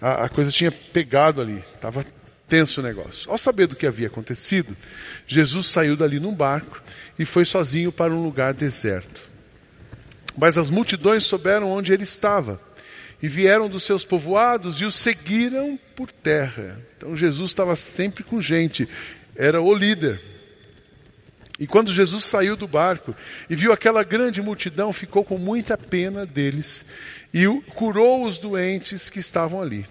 A, 0.00 0.26
a 0.26 0.28
coisa 0.28 0.48
tinha 0.52 0.70
pegado 0.70 1.40
ali, 1.40 1.60
estava 1.74 2.06
tenso 2.48 2.80
o 2.80 2.84
negócio. 2.84 3.28
Ao 3.28 3.36
saber 3.36 3.66
do 3.66 3.74
que 3.74 3.84
havia 3.84 4.06
acontecido, 4.06 4.76
Jesus 5.26 5.68
saiu 5.68 5.96
dali 5.96 6.20
num 6.20 6.32
barco 6.32 6.80
e 7.18 7.24
foi 7.24 7.44
sozinho 7.44 7.90
para 7.90 8.14
um 8.14 8.22
lugar 8.22 8.54
deserto. 8.54 9.20
Mas 10.36 10.56
as 10.56 10.70
multidões 10.70 11.24
souberam 11.24 11.68
onde 11.68 11.92
ele 11.92 12.04
estava 12.04 12.60
e 13.20 13.26
vieram 13.26 13.68
dos 13.68 13.82
seus 13.82 14.04
povoados 14.04 14.80
e 14.80 14.84
o 14.84 14.92
seguiram 14.92 15.76
por 15.96 16.12
terra. 16.12 16.80
Então 16.96 17.16
Jesus 17.16 17.50
estava 17.50 17.74
sempre 17.74 18.22
com 18.22 18.40
gente, 18.40 18.88
era 19.34 19.60
o 19.60 19.74
líder. 19.74 20.20
E 21.58 21.66
quando 21.66 21.92
Jesus 21.92 22.24
saiu 22.24 22.56
do 22.56 22.68
barco 22.68 23.14
e 23.50 23.56
viu 23.56 23.72
aquela 23.72 24.04
grande 24.04 24.40
multidão, 24.40 24.92
ficou 24.92 25.24
com 25.24 25.36
muita 25.36 25.76
pena 25.76 26.24
deles 26.24 26.84
e 27.34 27.46
curou 27.74 28.24
os 28.24 28.38
doentes 28.38 29.10
que 29.10 29.18
estavam 29.18 29.60
ali. 29.60 29.86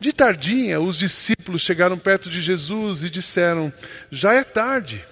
De 0.00 0.12
tardinha, 0.12 0.80
os 0.80 0.96
discípulos 0.96 1.62
chegaram 1.62 1.98
perto 1.98 2.30
de 2.30 2.40
Jesus 2.40 3.04
e 3.04 3.10
disseram: 3.10 3.72
Já 4.10 4.34
é 4.34 4.42
tarde. 4.42 5.04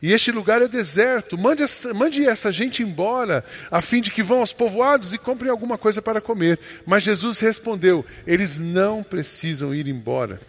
E 0.00 0.12
este 0.12 0.30
lugar 0.30 0.62
é 0.62 0.68
deserto. 0.68 1.36
Mande 1.36 1.62
essa, 1.62 1.92
mande 1.92 2.24
essa 2.26 2.52
gente 2.52 2.82
embora, 2.82 3.44
a 3.70 3.80
fim 3.80 4.00
de 4.00 4.12
que 4.12 4.22
vão 4.22 4.38
aos 4.38 4.52
povoados 4.52 5.12
e 5.12 5.18
comprem 5.18 5.50
alguma 5.50 5.76
coisa 5.76 6.00
para 6.00 6.20
comer. 6.20 6.58
Mas 6.86 7.02
Jesus 7.02 7.38
respondeu: 7.38 8.04
Eles 8.26 8.58
não 8.58 9.02
precisam 9.02 9.74
ir 9.74 9.88
embora. 9.88 10.40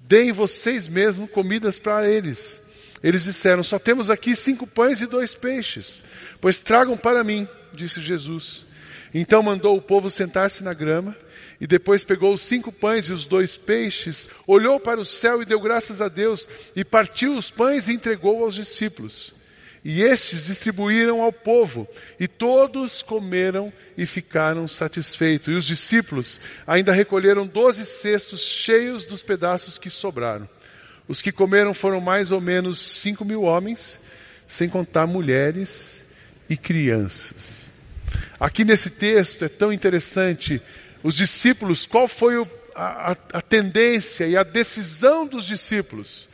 Deem 0.00 0.32
vocês 0.32 0.88
mesmos 0.88 1.30
comidas 1.30 1.78
para 1.78 2.08
eles. 2.08 2.60
Eles 3.02 3.24
disseram: 3.24 3.62
Só 3.62 3.78
temos 3.78 4.10
aqui 4.10 4.34
cinco 4.34 4.66
pães 4.66 5.00
e 5.00 5.06
dois 5.06 5.34
peixes. 5.34 6.02
Pois 6.40 6.58
tragam 6.60 6.96
para 6.96 7.22
mim, 7.24 7.46
disse 7.72 8.00
Jesus. 8.00 8.66
Então 9.12 9.42
mandou 9.42 9.76
o 9.76 9.82
povo 9.82 10.10
sentar-se 10.10 10.62
na 10.62 10.74
grama, 10.74 11.16
e 11.60 11.66
depois 11.66 12.04
pegou 12.04 12.34
os 12.34 12.42
cinco 12.42 12.70
pães 12.70 13.06
e 13.06 13.12
os 13.12 13.24
dois 13.24 13.56
peixes, 13.56 14.28
olhou 14.46 14.78
para 14.78 15.00
o 15.00 15.04
céu 15.04 15.40
e 15.40 15.46
deu 15.46 15.60
graças 15.60 16.00
a 16.02 16.08
Deus, 16.08 16.48
e 16.76 16.84
partiu 16.84 17.36
os 17.36 17.50
pães 17.50 17.88
e 17.88 17.92
entregou 17.92 18.44
aos 18.44 18.54
discípulos. 18.54 19.34
E 19.84 20.02
estes 20.02 20.46
distribuíram 20.46 21.22
ao 21.22 21.32
povo, 21.32 21.88
e 22.18 22.28
todos 22.28 23.00
comeram 23.00 23.72
e 23.96 24.04
ficaram 24.04 24.68
satisfeitos. 24.68 25.54
E 25.54 25.56
os 25.56 25.64
discípulos 25.64 26.40
ainda 26.66 26.92
recolheram 26.92 27.46
doze 27.46 27.86
cestos 27.86 28.40
cheios 28.40 29.04
dos 29.04 29.22
pedaços 29.22 29.78
que 29.78 29.88
sobraram. 29.88 30.48
Os 31.08 31.22
que 31.22 31.32
comeram 31.32 31.72
foram 31.72 32.00
mais 32.00 32.30
ou 32.30 32.40
menos 32.40 32.78
cinco 32.78 33.24
mil 33.24 33.42
homens, 33.42 33.98
sem 34.46 34.68
contar 34.68 35.06
mulheres 35.06 36.04
e 36.48 36.56
crianças. 36.56 37.70
Aqui 38.38 38.64
nesse 38.64 38.90
texto 38.90 39.44
é 39.44 39.48
tão 39.48 39.72
interessante, 39.72 40.60
os 41.02 41.14
discípulos, 41.14 41.86
qual 41.86 42.06
foi 42.06 42.36
o, 42.36 42.46
a, 42.74 43.16
a 43.32 43.40
tendência 43.40 44.26
e 44.26 44.36
a 44.36 44.42
decisão 44.42 45.26
dos 45.26 45.44
discípulos? 45.46 46.28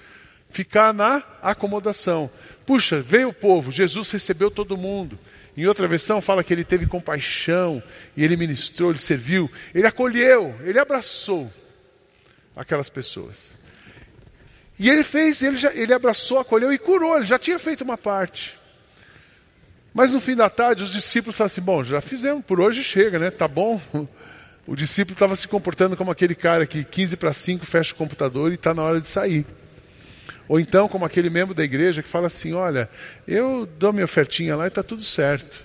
Ficar 0.51 0.93
na 0.93 1.23
acomodação. 1.41 2.31
Puxa, 2.67 3.01
veio 3.01 3.29
o 3.29 3.35
povo, 3.35 3.73
Jesus 3.73 4.11
recebeu 4.11 4.51
todo 4.51 4.77
mundo. 4.77 5.19
Em 5.57 5.67
outra 5.67 5.87
versão 5.87 6.21
fala 6.21 6.43
que 6.43 6.53
ele 6.53 6.65
teve 6.65 6.87
compaixão 6.87 7.83
e 8.17 8.25
ele 8.25 8.37
ministrou, 8.37 8.91
ele 8.91 8.99
serviu, 8.99 9.51
ele 9.73 9.87
acolheu, 9.87 10.55
ele 10.65 10.79
abraçou 10.79 11.53
aquelas 12.57 12.89
pessoas. 12.89 13.55
E 14.79 14.91
ele 14.91 15.03
fez, 15.03 15.43
ele, 15.43 15.57
já, 15.57 15.73
ele 15.73 15.93
abraçou, 15.93 16.39
acolheu 16.39 16.73
e 16.73 16.79
curou, 16.79 17.17
ele 17.17 17.27
já 17.27 17.39
tinha 17.39 17.59
feito 17.59 17.85
uma 17.85 17.97
parte. 17.97 18.57
Mas 19.95 20.13
no 20.13 20.21
fim 20.21 20.35
da 20.35 20.51
tarde, 20.51 20.83
os 20.83 20.91
discípulos 20.91 21.37
falaram 21.37 21.47
assim: 21.47 21.61
bom, 21.61 21.85
já 21.85 22.01
fizemos, 22.01 22.45
por 22.45 22.61
hoje 22.61 22.83
chega, 22.83 23.19
né? 23.19 23.31
Tá 23.31 23.49
bom. 23.49 23.81
O 24.67 24.75
discípulo 24.75 25.13
estava 25.13 25.37
se 25.37 25.47
comportando 25.47 25.95
como 25.95 26.11
aquele 26.11 26.35
cara 26.35 26.67
que 26.67 26.85
15 26.85 27.19
para 27.19 27.35
5 27.35 27.67
fecha 27.67 27.93
o 27.93 27.97
computador 27.97 28.51
e 28.51 28.55
está 28.55 28.73
na 28.73 28.83
hora 28.83 28.99
de 28.99 29.07
sair. 29.07 29.45
Ou 30.49 30.59
então, 30.59 30.89
como 30.89 31.05
aquele 31.05 31.29
membro 31.29 31.55
da 31.55 31.63
igreja 31.63 32.03
que 32.03 32.09
fala 32.09 32.29
assim: 32.29 32.55
olha, 32.55 32.89
eu 33.29 33.67
dou 33.79 33.93
minha 33.93 34.07
ofertinha 34.07 34.57
lá 34.57 34.65
e 34.65 34.69
está 34.69 34.83
tudo 34.83 35.03
certo. 35.03 35.63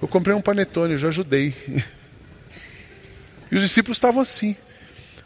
Eu 0.00 0.06
comprei 0.06 0.36
um 0.36 0.42
panetone, 0.42 0.92
eu 0.92 0.98
já 0.98 1.08
ajudei. 1.08 1.54
E 3.50 3.54
os 3.54 3.60
discípulos 3.60 3.98
estavam 3.98 4.22
assim. 4.22 4.56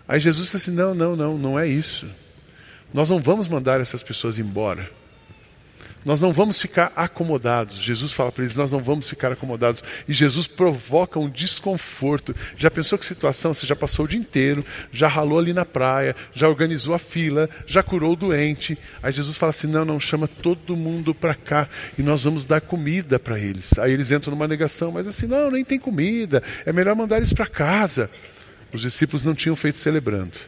Aí 0.08 0.18
Jesus 0.18 0.46
disse 0.46 0.56
assim: 0.56 0.70
não, 0.72 0.94
não, 0.96 1.14
não, 1.14 1.38
não 1.38 1.58
é 1.58 1.68
isso. 1.68 2.08
Nós 2.93 3.11
não 3.11 3.21
vamos 3.21 3.49
mandar 3.49 3.81
essas 3.81 4.02
pessoas 4.02 4.38
embora. 4.38 4.88
Nós 6.07 6.21
não 6.21 6.33
vamos 6.33 6.61
ficar 6.61 6.93
acomodados. 6.95 7.83
Jesus 7.83 8.12
fala 8.12 8.31
para 8.31 8.45
eles: 8.45 8.55
nós 8.55 8.71
não 8.71 8.78
vamos 8.78 9.09
ficar 9.09 9.33
acomodados. 9.33 9.83
E 10.07 10.12
Jesus 10.12 10.47
provoca 10.47 11.19
um 11.19 11.28
desconforto. 11.28 12.33
Já 12.57 12.71
pensou 12.71 12.97
que 12.97 13.05
situação? 13.05 13.52
Você 13.52 13.66
já 13.66 13.75
passou 13.75 14.05
o 14.05 14.09
dia 14.09 14.19
inteiro, 14.19 14.64
já 14.93 15.09
ralou 15.09 15.37
ali 15.37 15.52
na 15.52 15.64
praia, 15.64 16.14
já 16.33 16.49
organizou 16.49 16.95
a 16.95 16.99
fila, 16.99 17.50
já 17.66 17.83
curou 17.83 18.12
o 18.12 18.16
doente. 18.16 18.78
Aí 19.02 19.11
Jesus 19.11 19.37
fala 19.37 19.50
assim: 19.50 19.66
não, 19.66 19.85
não, 19.85 19.99
chama 19.99 20.28
todo 20.28 20.76
mundo 20.76 21.12
para 21.12 21.35
cá 21.35 21.69
e 21.99 22.05
nós 22.05 22.23
vamos 22.23 22.45
dar 22.45 22.61
comida 22.61 23.19
para 23.19 23.37
eles. 23.37 23.76
Aí 23.76 23.93
eles 23.93 24.12
entram 24.12 24.31
numa 24.33 24.47
negação, 24.47 24.93
mas 24.93 25.09
assim: 25.09 25.26
não, 25.26 25.50
nem 25.50 25.64
tem 25.64 25.76
comida, 25.78 26.40
é 26.64 26.73
melhor 26.73 26.95
mandar 26.95 27.16
eles 27.16 27.33
para 27.33 27.49
casa. 27.49 28.09
Os 28.73 28.83
discípulos 28.83 29.25
não 29.25 29.35
tinham 29.35 29.57
feito 29.57 29.78
celebrando. 29.78 30.38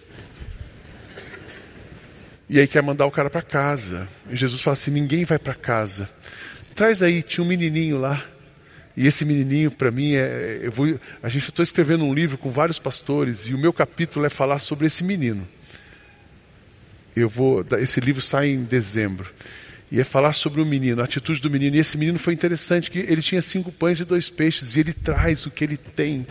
E 2.49 2.59
aí 2.59 2.67
quer 2.67 2.83
mandar 2.83 3.07
o 3.07 3.11
cara 3.11 3.29
para 3.29 3.43
casa. 3.43 4.09
E 4.31 4.37
Jesus 4.37 4.63
fala 4.63 4.75
assim: 4.75 4.91
ninguém 4.91 5.25
vai 5.25 5.39
para 5.39 5.55
casa. 5.55 6.09
Traz 6.75 7.03
aí, 7.03 7.23
tinha 7.23 7.45
um 7.45 7.49
menininho 7.49 7.99
lá. 7.99 8.25
E 8.97 9.07
esse 9.07 9.25
menininho, 9.25 9.71
para 9.71 9.93
mim, 9.93 10.15
é, 10.15 10.61
eu 10.63 10.73
vou, 10.73 10.99
a 11.23 11.29
gente 11.29 11.49
estou 11.51 11.63
escrevendo 11.63 12.05
um 12.05 12.13
livro 12.13 12.37
com 12.37 12.51
vários 12.51 12.81
pastores 12.81 13.47
e 13.47 13.55
o 13.55 13.59
meu 13.59 13.73
capítulo 13.73 14.27
é 14.27 14.29
falar 14.29 14.59
sobre 14.59 14.87
esse 14.87 15.05
menino. 15.05 15.47
Eu 17.15 17.29
vou, 17.29 17.65
esse 17.79 18.01
livro 18.01 18.21
sai 18.21 18.49
em 18.49 18.65
dezembro 18.65 19.33
e 19.91 20.01
é 20.01 20.05
falar 20.05 20.33
sobre 20.33 20.61
o 20.61 20.67
menino, 20.67 21.01
a 21.01 21.05
atitude 21.05 21.41
do 21.41 21.49
menino. 21.49 21.77
E 21.77 21.79
esse 21.79 21.97
menino 21.97 22.19
foi 22.19 22.35
interessante 22.35 22.91
que 22.91 22.99
ele 22.99 23.23
tinha 23.23 23.41
cinco 23.41 23.71
pães 23.71 24.01
e 24.01 24.05
dois 24.05 24.29
peixes 24.31 24.75
e 24.75 24.81
ele 24.81 24.93
traz 24.93 25.47
o 25.47 25.51
que 25.51 25.63
ele 25.63 25.77
tem. 25.77 26.27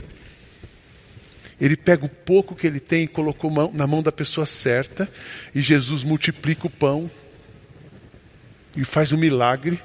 Ele 1.60 1.76
pega 1.76 2.06
o 2.06 2.10
pouco 2.10 2.56
que 2.56 2.68
ele 2.68 2.80
tem 2.80 3.04
e 3.04 3.08
colocou 3.08 3.52
na 3.74 3.88
mão 3.88 4.04
da 4.04 4.12
pessoa 4.12 4.46
certa, 4.46 5.10
e 5.54 5.62
Jesus 5.62 6.04
multiplica 6.04 6.68
o 6.68 6.70
pão 6.70 7.10
e 8.76 8.84
faz 8.84 9.12
um 9.12 9.18
milagre, 9.18 9.80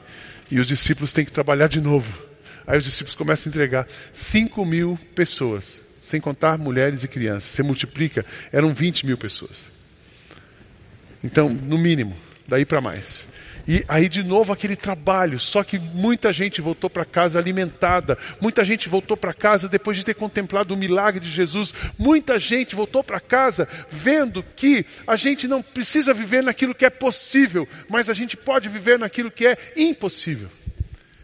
e 0.51 0.61
os 0.61 0.67
discípulos 0.67 1.13
têm 1.13 1.25
que 1.25 1.33
trabalhar 1.33 1.69
de 1.69 1.81
novo. 1.81 2.23
Aí 2.67 2.77
os 2.77 2.85
discípulos 2.85 3.15
começam 3.15 3.49
a 3.49 3.51
entregar 3.51 3.87
5 4.13 4.65
mil 4.67 4.99
pessoas, 5.15 5.83
sem 6.03 6.21
contar 6.21 6.59
mulheres 6.59 7.03
e 7.03 7.09
crianças. 7.09 7.45
Você 7.45 7.63
multiplica, 7.63 8.25
eram 8.53 8.75
20 8.75 9.07
mil 9.07 9.17
pessoas. 9.17 9.71
Então, 11.25 11.49
no 11.49 11.79
mínimo, 11.79 12.17
daí 12.47 12.65
para 12.65 12.81
mais. 12.81 13.27
E 13.67 13.85
aí 13.89 14.09
de 14.09 14.23
novo 14.23 14.53
aquele 14.53 14.77
trabalho, 14.77 15.39
só 15.39 15.63
que 15.63 15.79
muita 15.79 16.33
gente 16.33 16.61
voltou 16.61 16.91
para 16.91 17.05
casa 17.05 17.39
alimentada, 17.39 18.19
muita 18.41 18.65
gente 18.65 18.89
voltou 18.89 19.17
para 19.17 19.33
casa 19.33 19.69
depois 19.69 19.97
de 19.97 20.05
ter 20.05 20.15
contemplado 20.15 20.75
o 20.75 20.77
milagre 20.77 21.21
de 21.21 21.31
Jesus, 21.31 21.73
muita 21.99 22.39
gente 22.39 22.75
voltou 22.75 23.05
para 23.05 23.21
casa 23.21 23.69
vendo 23.89 24.43
que 24.57 24.85
a 25.07 25.17
gente 25.17 25.47
não 25.47 25.63
precisa 25.63 26.13
viver 26.13 26.43
naquilo 26.43 26.75
que 26.75 26.85
é 26.85 26.91
possível, 26.91 27.69
mas 27.89 28.11
a 28.11 28.15
gente 28.15 28.37
pode 28.37 28.69
viver 28.69 28.99
naquilo 28.99 29.31
que 29.31 29.47
é 29.47 29.57
impossível. 29.77 30.49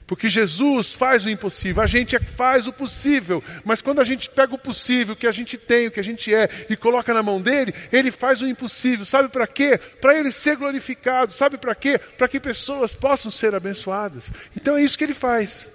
Porque 0.08 0.30
Jesus 0.30 0.90
faz 0.90 1.26
o 1.26 1.30
impossível, 1.30 1.82
a 1.82 1.86
gente 1.86 2.16
é 2.16 2.18
faz 2.18 2.66
o 2.66 2.72
possível, 2.72 3.44
mas 3.62 3.82
quando 3.82 4.00
a 4.00 4.04
gente 4.04 4.30
pega 4.30 4.54
o 4.54 4.58
possível, 4.58 5.14
que 5.14 5.26
a 5.26 5.30
gente 5.30 5.58
tem, 5.58 5.86
o 5.86 5.90
que 5.90 6.00
a 6.00 6.02
gente 6.02 6.34
é, 6.34 6.48
e 6.70 6.74
coloca 6.76 7.12
na 7.12 7.22
mão 7.22 7.42
dele, 7.42 7.74
ele 7.92 8.10
faz 8.10 8.40
o 8.40 8.46
impossível. 8.46 9.04
Sabe 9.04 9.28
para 9.28 9.46
quê? 9.46 9.78
Para 10.00 10.18
ele 10.18 10.32
ser 10.32 10.56
glorificado. 10.56 11.30
Sabe 11.30 11.58
para 11.58 11.74
quê? 11.74 11.98
Para 12.16 12.26
que 12.26 12.40
pessoas 12.40 12.94
possam 12.94 13.30
ser 13.30 13.54
abençoadas. 13.54 14.32
Então 14.56 14.78
é 14.78 14.82
isso 14.82 14.96
que 14.96 15.04
ele 15.04 15.12
faz. 15.12 15.68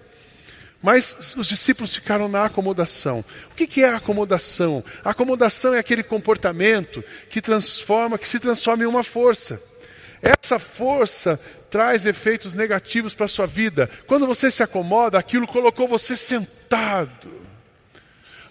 Mas 0.81 1.35
os 1.37 1.45
discípulos 1.45 1.93
ficaram 1.93 2.27
na 2.27 2.45
acomodação. 2.45 3.23
O 3.51 3.53
que 3.53 3.83
é 3.83 3.89
a 3.89 3.97
acomodação? 3.97 4.83
A 5.05 5.11
acomodação 5.11 5.75
é 5.75 5.79
aquele 5.79 6.01
comportamento 6.01 7.03
que 7.29 7.39
transforma, 7.39 8.17
que 8.17 8.27
se 8.27 8.39
transforma 8.39 8.83
em 8.83 8.87
uma 8.87 9.03
força. 9.03 9.61
Essa 10.23 10.57
força 10.57 11.37
traz 11.69 12.05
efeitos 12.05 12.53
negativos 12.53 13.13
para 13.13 13.25
a 13.25 13.29
sua 13.29 13.45
vida. 13.45 13.89
Quando 14.07 14.25
você 14.25 14.49
se 14.49 14.63
acomoda, 14.63 15.19
aquilo 15.19 15.45
colocou 15.45 15.85
você 15.85 16.15
sentado. 16.15 17.42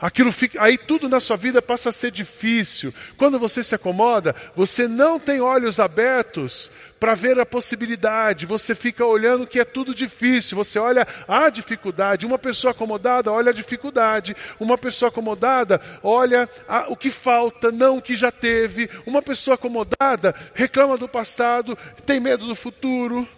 Aquilo 0.03 0.33
fica, 0.33 0.61
aí 0.61 0.77
tudo 0.77 1.09
na 1.09 1.21
sua 1.21 1.37
vida 1.37 1.63
passa 1.63 1.91
a 1.91 1.93
ser 1.93 2.11
difícil. 2.11 2.93
Quando 3.17 3.39
você 3.39 3.63
se 3.63 3.73
acomoda, 3.73 4.35
você 4.53 4.89
não 4.89 5.17
tem 5.17 5.41
olhos 5.41 5.79
abertos 5.79 6.73
para 6.99 7.15
ver 7.15 7.39
a 7.39 7.47
possibilidade. 7.47 8.45
Você 8.45 8.75
fica 8.75 9.07
olhando 9.07 9.47
que 9.47 9.61
é 9.61 9.65
tudo 9.65 9.95
difícil. 9.95 10.57
Você 10.57 10.77
olha 10.77 11.07
a 11.29 11.49
dificuldade. 11.49 12.27
Uma 12.27 12.37
pessoa 12.37 12.73
acomodada 12.73 13.31
olha 13.31 13.51
a 13.51 13.55
dificuldade. 13.55 14.35
Uma 14.59 14.77
pessoa 14.77 15.09
acomodada 15.09 15.81
olha 16.03 16.49
a, 16.69 16.87
o 16.89 16.97
que 16.97 17.09
falta, 17.09 17.71
não 17.71 17.99
o 17.99 18.03
que 18.03 18.17
já 18.17 18.33
teve. 18.33 18.91
Uma 19.07 19.23
pessoa 19.23 19.55
acomodada 19.55 20.35
reclama 20.53 20.99
do 20.99 21.09
passado, 21.09 21.79
tem 22.05 22.19
medo 22.19 22.45
do 22.45 22.57
futuro. 22.57 23.29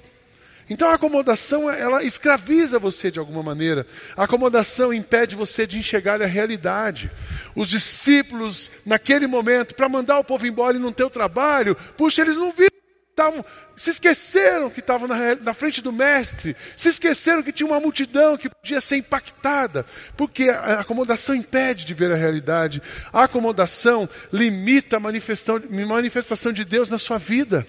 Então 0.68 0.88
a 0.88 0.94
acomodação, 0.94 1.70
ela 1.70 2.02
escraviza 2.02 2.78
você 2.78 3.10
de 3.10 3.18
alguma 3.18 3.42
maneira. 3.42 3.86
A 4.16 4.24
acomodação 4.24 4.92
impede 4.92 5.36
você 5.36 5.66
de 5.66 5.78
enxergar 5.78 6.22
a 6.22 6.26
realidade. 6.26 7.10
Os 7.54 7.68
discípulos, 7.68 8.70
naquele 8.84 9.26
momento, 9.26 9.74
para 9.74 9.88
mandar 9.88 10.18
o 10.18 10.24
povo 10.24 10.46
embora 10.46 10.76
e 10.76 10.80
não 10.80 10.92
ter 10.92 11.04
o 11.04 11.10
trabalho, 11.10 11.76
puxa, 11.96 12.22
eles 12.22 12.36
não 12.36 12.50
viram, 12.50 12.70
tavam, 13.14 13.44
se 13.76 13.90
esqueceram 13.90 14.70
que 14.70 14.80
estavam 14.80 15.06
na, 15.06 15.34
na, 15.36 15.52
frente 15.52 15.82
do 15.82 15.92
mestre, 15.92 16.56
se 16.76 16.88
esqueceram 16.88 17.42
que 17.42 17.52
tinha 17.52 17.66
uma 17.66 17.80
multidão 17.80 18.36
que 18.36 18.48
podia 18.48 18.80
ser 18.80 18.96
impactada, 18.96 19.84
porque 20.16 20.48
a 20.48 20.80
acomodação 20.80 21.34
impede 21.34 21.84
de 21.84 21.94
ver 21.94 22.12
a 22.12 22.16
realidade. 22.16 22.82
A 23.12 23.24
acomodação 23.24 24.08
limita 24.32 24.96
a 24.96 25.00
manifestação, 25.00 25.62
manifestação 25.86 26.52
de 26.52 26.64
Deus 26.64 26.88
na 26.88 26.98
sua 26.98 27.18
vida. 27.18 27.66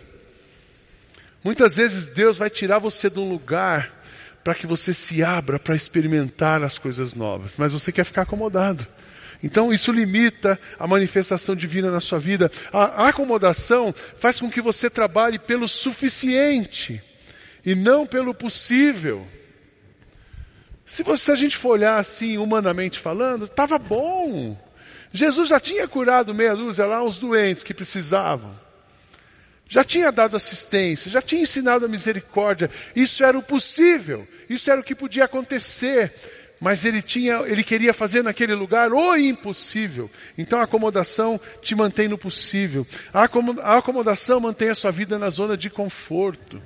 Muitas 1.46 1.76
vezes 1.76 2.08
Deus 2.08 2.40
vai 2.40 2.50
tirar 2.50 2.80
você 2.80 3.08
de 3.08 3.20
um 3.20 3.30
lugar 3.30 4.02
para 4.44 4.56
que 4.56 4.66
você 4.66 4.92
se 4.96 5.24
abra 5.24 5.60
para 5.60 5.76
experimentar 5.76 6.64
as 6.64 6.80
coisas 6.80 7.14
novas, 7.14 7.56
mas 7.56 7.72
você 7.72 7.92
quer 7.92 8.04
ficar 8.04 8.24
acomodado. 8.24 8.88
Então 9.44 9.72
isso 9.72 9.92
limita 9.92 10.60
a 10.80 10.88
manifestação 10.88 11.56
divina 11.56 11.92
na 11.92 12.00
sua 12.00 12.18
vida. 12.18 12.50
A 12.74 13.10
acomodação 13.10 13.94
faz 14.18 14.40
com 14.40 14.50
que 14.50 14.60
você 14.60 14.90
trabalhe 14.90 15.38
pelo 15.38 15.68
suficiente 15.68 17.00
e 17.64 17.76
não 17.76 18.08
pelo 18.08 18.34
possível. 18.34 19.28
Se, 20.84 21.04
você, 21.04 21.26
se 21.26 21.32
a 21.32 21.36
gente 21.36 21.58
for 21.58 21.74
olhar 21.74 22.00
assim, 22.00 22.40
humanamente 22.40 22.98
falando, 22.98 23.46
estava 23.46 23.78
bom. 23.78 24.60
Jesus 25.14 25.50
já 25.50 25.60
tinha 25.60 25.88
curado 25.88 26.34
meia 26.34 26.56
dúzia 26.56 26.88
lá 26.88 27.04
os 27.04 27.20
doentes 27.20 27.62
que 27.62 27.72
precisavam 27.72 28.66
já 29.68 29.84
tinha 29.84 30.12
dado 30.12 30.38
assistência, 30.38 31.12
já 31.12 31.22
tinha 31.22 31.42
ensinado 31.42 31.86
a 31.86 31.90
misericórdia. 31.90 32.70
Isso 32.96 33.24
era 33.24 33.38
o 33.38 33.44
possível, 33.44 34.28
isso 34.50 34.70
era 34.70 34.80
o 34.80 34.84
que 34.84 34.96
podia 34.96 35.26
acontecer. 35.26 36.14
Mas 36.60 36.86
ele 36.86 37.02
tinha, 37.02 37.42
ele 37.46 37.64
queria 37.64 37.94
fazer 37.94 38.24
naquele 38.24 38.56
lugar 38.56 38.94
o 38.94 39.16
impossível. 39.16 40.10
Então 40.38 40.60
a 40.60 40.64
acomodação 40.64 41.40
te 41.62 41.76
mantém 41.76 42.08
no 42.08 42.18
possível. 42.18 42.88
A 43.14 43.78
acomodação 43.78 44.40
mantém 44.40 44.70
a 44.70 44.76
sua 44.76 44.92
vida 44.92 45.20
na 45.20 45.30
zona 45.30 45.58
de 45.58 45.70
conforto. 45.70 46.62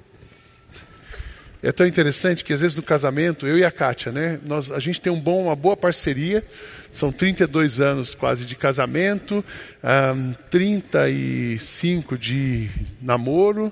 É 1.61 1.71
tão 1.73 1.85
interessante 1.85 2.43
que 2.43 2.53
às 2.53 2.61
vezes 2.61 2.75
no 2.75 2.81
casamento, 2.81 3.45
eu 3.45 3.57
e 3.57 3.65
a 3.65 3.71
Kátia, 3.71 4.11
né, 4.11 4.39
nós, 4.45 4.71
a 4.71 4.79
gente 4.79 5.01
tem 5.01 5.11
um 5.11 5.19
bom, 5.19 5.43
uma 5.43 5.55
boa 5.55 5.75
parceria. 5.75 6.43
São 6.91 7.11
32 7.11 7.79
anos 7.81 8.15
quase 8.15 8.45
de 8.45 8.55
casamento, 8.55 9.43
um, 9.83 10.33
35 10.49 12.17
de 12.17 12.69
namoro 13.01 13.71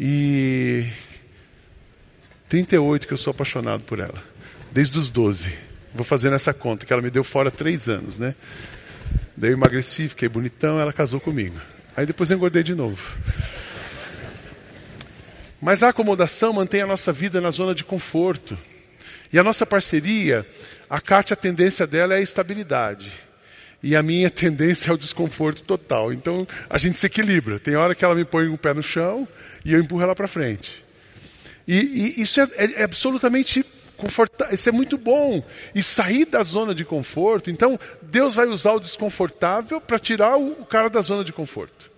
e 0.00 0.86
38 2.48 3.06
que 3.06 3.12
eu 3.12 3.18
sou 3.18 3.30
apaixonado 3.30 3.84
por 3.84 4.00
ela. 4.00 4.20
Desde 4.72 4.98
os 4.98 5.10
12. 5.10 5.52
Vou 5.94 6.04
fazendo 6.04 6.34
essa 6.34 6.52
conta, 6.52 6.84
que 6.84 6.92
ela 6.92 7.00
me 7.00 7.10
deu 7.10 7.22
fora 7.22 7.50
três 7.50 7.88
anos, 7.88 8.18
né? 8.18 8.34
Daí 9.36 9.50
eu 9.50 9.54
emagreci, 9.54 10.08
fiquei 10.08 10.28
bonitão, 10.28 10.80
ela 10.80 10.92
casou 10.92 11.20
comigo. 11.20 11.56
Aí 11.96 12.04
depois 12.04 12.30
eu 12.30 12.36
engordei 12.36 12.62
de 12.62 12.74
novo. 12.74 13.16
Mas 15.60 15.82
a 15.82 15.88
acomodação 15.88 16.52
mantém 16.52 16.82
a 16.82 16.86
nossa 16.86 17.12
vida 17.12 17.40
na 17.40 17.50
zona 17.50 17.74
de 17.74 17.84
conforto. 17.84 18.58
E 19.32 19.38
a 19.38 19.42
nossa 19.42 19.66
parceria 19.66 20.46
a 20.88 21.00
Kátia, 21.00 21.34
a 21.34 21.36
tendência 21.36 21.86
dela 21.86 22.14
é 22.14 22.18
a 22.18 22.20
estabilidade. 22.20 23.10
E 23.82 23.94
a 23.94 24.02
minha 24.02 24.30
tendência 24.30 24.90
é 24.90 24.94
o 24.94 24.98
desconforto 24.98 25.62
total. 25.62 26.12
Então 26.12 26.46
a 26.70 26.78
gente 26.78 26.98
se 26.98 27.06
equilibra. 27.06 27.58
Tem 27.58 27.76
hora 27.76 27.94
que 27.94 28.04
ela 28.04 28.14
me 28.14 28.24
põe 28.24 28.48
o 28.48 28.58
pé 28.58 28.72
no 28.72 28.82
chão 28.82 29.26
e 29.64 29.72
eu 29.72 29.80
empurro 29.80 30.02
ela 30.02 30.14
para 30.14 30.28
frente. 30.28 30.84
E, 31.66 32.14
e 32.16 32.22
isso 32.22 32.40
é, 32.40 32.48
é, 32.56 32.80
é 32.80 32.82
absolutamente 32.84 33.64
confortável, 33.96 34.54
isso 34.54 34.68
é 34.68 34.72
muito 34.72 34.96
bom. 34.96 35.42
E 35.74 35.82
sair 35.82 36.24
da 36.24 36.42
zona 36.42 36.74
de 36.74 36.84
conforto. 36.84 37.50
Então 37.50 37.78
Deus 38.02 38.34
vai 38.34 38.46
usar 38.46 38.72
o 38.72 38.80
desconfortável 38.80 39.80
para 39.80 39.98
tirar 39.98 40.36
o, 40.36 40.52
o 40.60 40.66
cara 40.66 40.88
da 40.88 41.00
zona 41.02 41.24
de 41.24 41.32
conforto. 41.32 41.95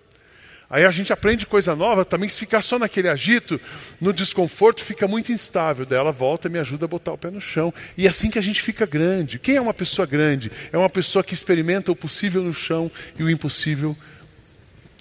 Aí 0.69 0.85
a 0.85 0.91
gente 0.91 1.11
aprende 1.11 1.47
coisa 1.47 1.75
nova, 1.75 2.05
também 2.05 2.29
se 2.29 2.39
ficar 2.39 2.61
só 2.61 2.77
naquele 2.77 3.09
agito, 3.09 3.59
no 3.99 4.13
desconforto, 4.13 4.83
fica 4.83 5.07
muito 5.07 5.31
instável. 5.31 5.83
Daí 5.83 5.97
ela 5.97 6.11
volta 6.11 6.47
e 6.47 6.51
me 6.51 6.59
ajuda 6.59 6.85
a 6.85 6.87
botar 6.87 7.11
o 7.13 7.17
pé 7.17 7.31
no 7.31 7.41
chão. 7.41 7.73
E 7.97 8.05
é 8.05 8.09
assim 8.09 8.29
que 8.29 8.37
a 8.37 8.41
gente 8.41 8.61
fica 8.61 8.85
grande. 8.85 9.39
Quem 9.39 9.55
é 9.55 9.61
uma 9.61 9.73
pessoa 9.73 10.05
grande? 10.05 10.51
É 10.71 10.77
uma 10.77 10.89
pessoa 10.89 11.23
que 11.23 11.33
experimenta 11.33 11.91
o 11.91 11.95
possível 11.95 12.43
no 12.43 12.53
chão 12.53 12.91
e 13.17 13.23
o 13.23 13.29
impossível 13.29 13.97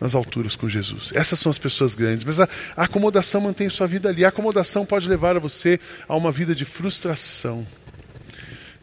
nas 0.00 0.14
alturas 0.14 0.56
com 0.56 0.68
Jesus. 0.70 1.10
Essas 1.14 1.38
são 1.38 1.50
as 1.50 1.58
pessoas 1.58 1.94
grandes. 1.94 2.24
Mas 2.24 2.40
a, 2.40 2.48
a 2.74 2.84
acomodação 2.84 3.42
mantém 3.42 3.68
sua 3.68 3.86
vida 3.86 4.08
ali. 4.08 4.24
A 4.24 4.28
acomodação 4.28 4.86
pode 4.86 5.06
levar 5.06 5.36
a 5.36 5.40
você 5.40 5.78
a 6.08 6.16
uma 6.16 6.32
vida 6.32 6.54
de 6.54 6.64
frustração. 6.64 7.66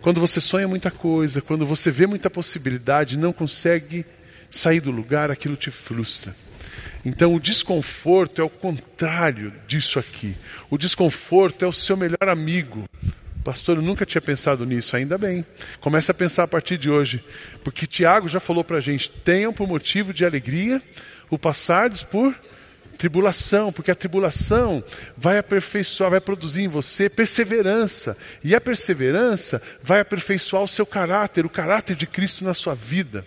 Quando 0.01 0.21
você 0.21 0.39
sonha 0.39 0.67
muita 0.67 0.91
coisa, 0.91 1.41
quando 1.41 1.65
você 1.65 1.89
vê 1.89 2.05
muita 2.05 2.29
possibilidade, 2.29 3.17
não 3.17 3.33
consegue 3.33 4.05
sair 4.51 4.79
do 4.79 4.91
lugar, 4.91 5.31
aquilo 5.31 5.55
te 5.55 5.71
frustra. 5.71 6.44
Então 7.05 7.35
o 7.35 7.39
desconforto 7.39 8.41
é 8.41 8.43
o 8.43 8.49
contrário 8.49 9.53
disso 9.67 9.99
aqui. 9.99 10.35
O 10.69 10.77
desconforto 10.77 11.63
é 11.63 11.67
o 11.67 11.73
seu 11.73 11.95
melhor 11.95 12.27
amigo. 12.27 12.83
Pastor, 13.43 13.77
eu 13.77 13.83
nunca 13.83 14.07
tinha 14.07 14.21
pensado 14.21 14.65
nisso, 14.65 14.95
ainda 14.95 15.19
bem. 15.19 15.45
Comece 15.79 16.09
a 16.09 16.15
pensar 16.15 16.43
a 16.43 16.47
partir 16.47 16.79
de 16.79 16.89
hoje. 16.89 17.23
Porque 17.63 17.85
Tiago 17.85 18.27
já 18.27 18.39
falou 18.39 18.63
para 18.63 18.77
a 18.77 18.81
gente: 18.81 19.11
tenham 19.23 19.53
por 19.53 19.67
motivo 19.67 20.11
de 20.11 20.25
alegria 20.25 20.81
o 21.29 21.37
passardes 21.37 22.01
por 22.01 22.35
tribulação, 22.97 23.71
porque 23.71 23.91
a 23.91 23.95
tribulação 23.95 24.83
vai 25.15 25.37
aperfeiçoar, 25.37 26.09
vai 26.09 26.21
produzir 26.21 26.63
em 26.63 26.67
você 26.67 27.07
perseverança. 27.07 28.17
E 28.43 28.55
a 28.55 28.61
perseverança 28.61 29.61
vai 29.83 29.99
aperfeiçoar 29.99 30.63
o 30.63 30.67
seu 30.67 30.85
caráter, 30.85 31.45
o 31.45 31.49
caráter 31.49 31.95
de 31.95 32.07
Cristo 32.07 32.43
na 32.43 32.55
sua 32.55 32.73
vida. 32.73 33.23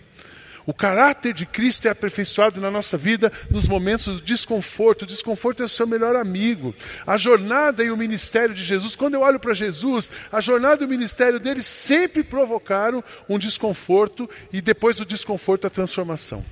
O 0.69 0.73
caráter 0.73 1.33
de 1.33 1.47
Cristo 1.47 1.87
é 1.87 1.89
aperfeiçoado 1.89 2.61
na 2.61 2.69
nossa 2.69 2.95
vida 2.95 3.31
nos 3.49 3.67
momentos 3.67 4.05
do 4.05 4.21
desconforto. 4.21 5.01
O 5.01 5.07
desconforto 5.07 5.63
é 5.63 5.65
o 5.65 5.67
seu 5.67 5.87
melhor 5.87 6.15
amigo. 6.15 6.75
A 7.07 7.17
jornada 7.17 7.83
e 7.83 7.89
o 7.89 7.97
ministério 7.97 8.53
de 8.53 8.63
Jesus, 8.63 8.95
quando 8.95 9.15
eu 9.15 9.21
olho 9.21 9.39
para 9.39 9.55
Jesus, 9.55 10.11
a 10.31 10.39
jornada 10.39 10.83
e 10.83 10.85
o 10.85 10.89
ministério 10.89 11.39
dele 11.39 11.63
sempre 11.63 12.21
provocaram 12.21 13.03
um 13.27 13.39
desconforto 13.39 14.29
e 14.53 14.61
depois 14.61 14.97
do 14.97 15.07
desconforto 15.07 15.65
a 15.65 15.71
transformação. 15.71 16.45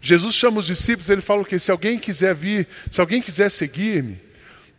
Jesus 0.00 0.34
chama 0.34 0.58
os 0.58 0.66
discípulos, 0.66 1.08
ele 1.08 1.20
fala 1.20 1.42
o 1.42 1.46
que? 1.46 1.60
Se 1.60 1.70
alguém 1.70 1.96
quiser 1.96 2.34
vir, 2.34 2.66
se 2.90 3.00
alguém 3.00 3.22
quiser 3.22 3.52
seguir-me, 3.52 4.20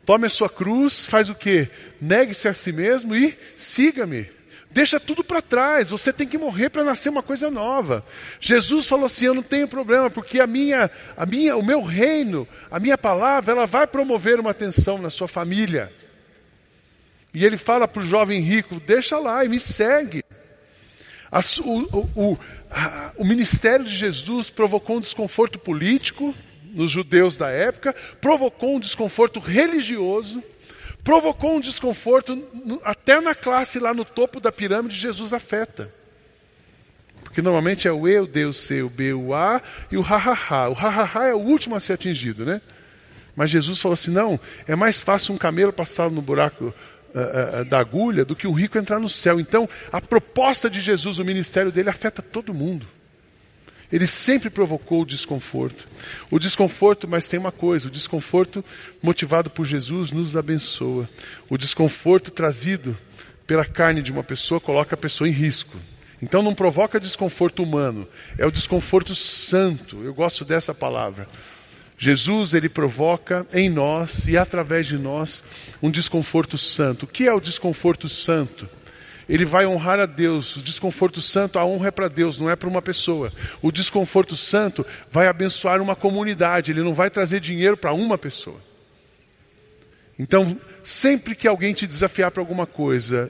tome 0.06 0.26
a 0.28 0.30
sua 0.30 0.50
cruz, 0.50 1.06
faz 1.06 1.30
o 1.30 1.34
que? 1.34 1.70
Negue-se 2.02 2.50
a 2.50 2.54
si 2.54 2.74
mesmo 2.74 3.16
e 3.16 3.38
siga-me. 3.56 4.36
Deixa 4.76 5.00
tudo 5.00 5.24
para 5.24 5.42
trás, 5.42 5.90
você 5.90 6.12
tem 6.12 6.28
que 6.28 6.38
morrer 6.38 6.70
para 6.70 6.84
nascer 6.84 7.08
uma 7.08 7.24
coisa 7.24 7.50
nova. 7.50 8.06
Jesus 8.42 8.86
falou 8.86 9.06
assim: 9.06 9.24
"Eu 9.24 9.34
não 9.34 9.42
tenho 9.42 9.70
problema, 9.70 10.10
porque 10.10 10.38
a 10.38 10.46
minha, 10.46 10.92
a 11.16 11.26
minha, 11.26 11.56
o 11.56 11.64
meu 11.64 11.82
reino, 11.82 12.46
a 12.70 12.78
minha 12.78 12.98
palavra, 12.98 13.54
ela 13.54 13.66
vai 13.66 13.88
promover 13.88 14.38
uma 14.38 14.54
tensão 14.54 14.98
na 14.98 15.10
sua 15.10 15.30
família". 15.30 15.90
E 17.34 17.46
ele 17.46 17.56
fala 17.56 17.88
para 17.88 18.02
o 18.02 18.06
jovem 18.06 18.42
rico: 18.42 18.82
"Deixa 18.86 19.18
lá 19.18 19.46
e 19.46 19.48
me 19.48 19.62
segue". 19.62 20.22
O, 21.64 21.98
o, 21.98 22.10
o, 22.14 22.38
a, 22.70 23.14
o 23.16 23.24
ministério 23.24 23.86
de 23.86 23.96
Jesus 23.96 24.50
provocou 24.50 24.98
um 24.98 25.02
desconforto 25.02 25.58
político 25.58 26.36
nos 26.74 26.92
judeus 26.92 27.38
da 27.38 27.50
época, 27.50 27.96
provocou 28.20 28.76
um 28.76 28.80
desconforto 28.82 29.40
religioso 29.40 30.44
Provocou 31.06 31.58
um 31.58 31.60
desconforto 31.60 32.44
até 32.84 33.22
na 33.22 33.36
classe 33.36 33.78
lá 33.78 33.94
no 33.94 34.04
topo 34.04 34.40
da 34.40 34.52
pirâmide, 34.52 34.98
Jesus 34.98 35.34
afeta. 35.34 35.94
Porque 37.24 37.44
normalmente 37.44 37.88
é 37.88 37.92
o 37.92 38.08
E, 38.08 38.20
o 38.20 38.52
C, 38.52 38.82
o 38.82 38.90
B, 38.90 39.14
o 39.14 39.32
A 39.32 39.62
e 39.92 39.98
o 39.98 40.02
ha-ha-ha. 40.02 40.68
O 40.68 40.74
ha-ha-ha 40.74 41.28
é 41.28 41.34
o 41.36 41.38
último 41.38 41.76
a 41.76 41.80
ser 41.80 41.94
atingido, 41.94 42.44
né? 42.44 42.60
Mas 43.36 43.52
Jesus 43.52 43.80
falou 43.80 43.94
assim: 43.94 44.10
não, 44.10 44.40
é 44.68 44.76
mais 44.76 45.00
fácil 45.00 45.36
um 45.36 45.38
camelo 45.38 45.72
passar 45.72 46.10
no 46.10 46.24
buraco 46.24 46.74
uh, 47.14 47.62
uh, 47.62 47.66
da 47.66 47.78
agulha 47.78 48.26
do 48.26 48.36
que 48.36 48.48
um 48.48 48.54
rico 48.54 48.76
entrar 48.80 49.00
no 49.00 49.08
céu. 49.08 49.40
Então, 49.40 49.70
a 49.92 50.02
proposta 50.02 50.72
de 50.72 50.82
Jesus, 50.82 51.20
o 51.20 51.26
ministério 51.26 51.72
dele, 51.72 51.90
afeta 51.92 52.20
todo 52.20 52.52
mundo. 52.52 52.88
Ele 53.92 54.08
sempre 54.08 54.50
provocou 54.50 55.02
o 55.02 55.06
desconforto. 55.06 55.88
O 56.32 56.40
desconforto, 56.40 57.08
mas 57.08 57.28
tem 57.28 57.40
uma 57.40 57.52
coisa: 57.52 57.88
o 57.88 57.92
desconforto 57.92 58.64
motivado 59.02 59.50
por 59.50 59.66
Jesus 59.66 60.12
nos 60.12 60.36
abençoa. 60.36 61.10
O 61.50 61.58
desconforto 61.58 62.32
trazido 62.32 62.98
pela 63.46 63.66
carne 63.66 64.02
de 64.02 64.12
uma 64.12 64.24
pessoa 64.24 64.60
coloca 64.60 64.96
a 64.96 64.98
pessoa 64.98 65.28
em 65.28 65.34
risco. 65.34 65.78
Então 66.22 66.42
não 66.42 66.56
provoca 66.56 67.00
desconforto 67.00 67.62
humano, 67.62 68.08
é 68.38 68.46
o 68.46 68.52
desconforto 68.52 69.14
santo. 69.14 70.02
Eu 70.04 70.14
gosto 70.14 70.44
dessa 70.44 70.74
palavra. 70.74 71.28
Jesus 71.98 72.54
ele 72.54 72.68
provoca 72.68 73.46
em 73.54 73.70
nós 73.70 74.28
e 74.28 74.38
através 74.38 74.86
de 74.86 74.98
nós 74.98 75.44
um 75.82 75.90
desconforto 75.90 76.58
santo. 76.58 77.04
O 77.04 77.08
que 77.08 77.28
é 77.28 77.34
o 77.34 77.40
desconforto 77.40 78.10
santo? 78.10 78.68
Ele 79.28 79.46
vai 79.46 79.66
honrar 79.66 80.00
a 80.00 80.06
Deus. 80.06 80.56
O 80.56 80.62
desconforto 80.62 81.22
santo, 81.22 81.58
a 81.58 81.66
honra 81.66 81.88
é 81.88 81.92
para 81.92 82.08
Deus, 82.08 82.38
não 82.38 82.50
é 82.50 82.56
para 82.56 82.70
uma 82.70 82.82
pessoa. 82.82 83.32
O 83.62 83.72
desconforto 83.72 84.36
santo 84.36 84.86
vai 85.10 85.28
abençoar 85.28 85.82
uma 85.82 85.96
comunidade, 85.96 86.72
ele 86.72 86.84
não 86.84 86.94
vai 86.94 87.10
trazer 87.10 87.40
dinheiro 87.40 87.76
para 87.76 87.94
uma 87.94 88.18
pessoa. 88.18 88.60
Então, 90.18 90.58
sempre 90.84 91.36
que 91.36 91.48
alguém 91.48 91.74
te 91.74 91.86
desafiar 91.86 92.32
para 92.32 92.42
alguma 92.42 92.66
coisa, 92.66 93.30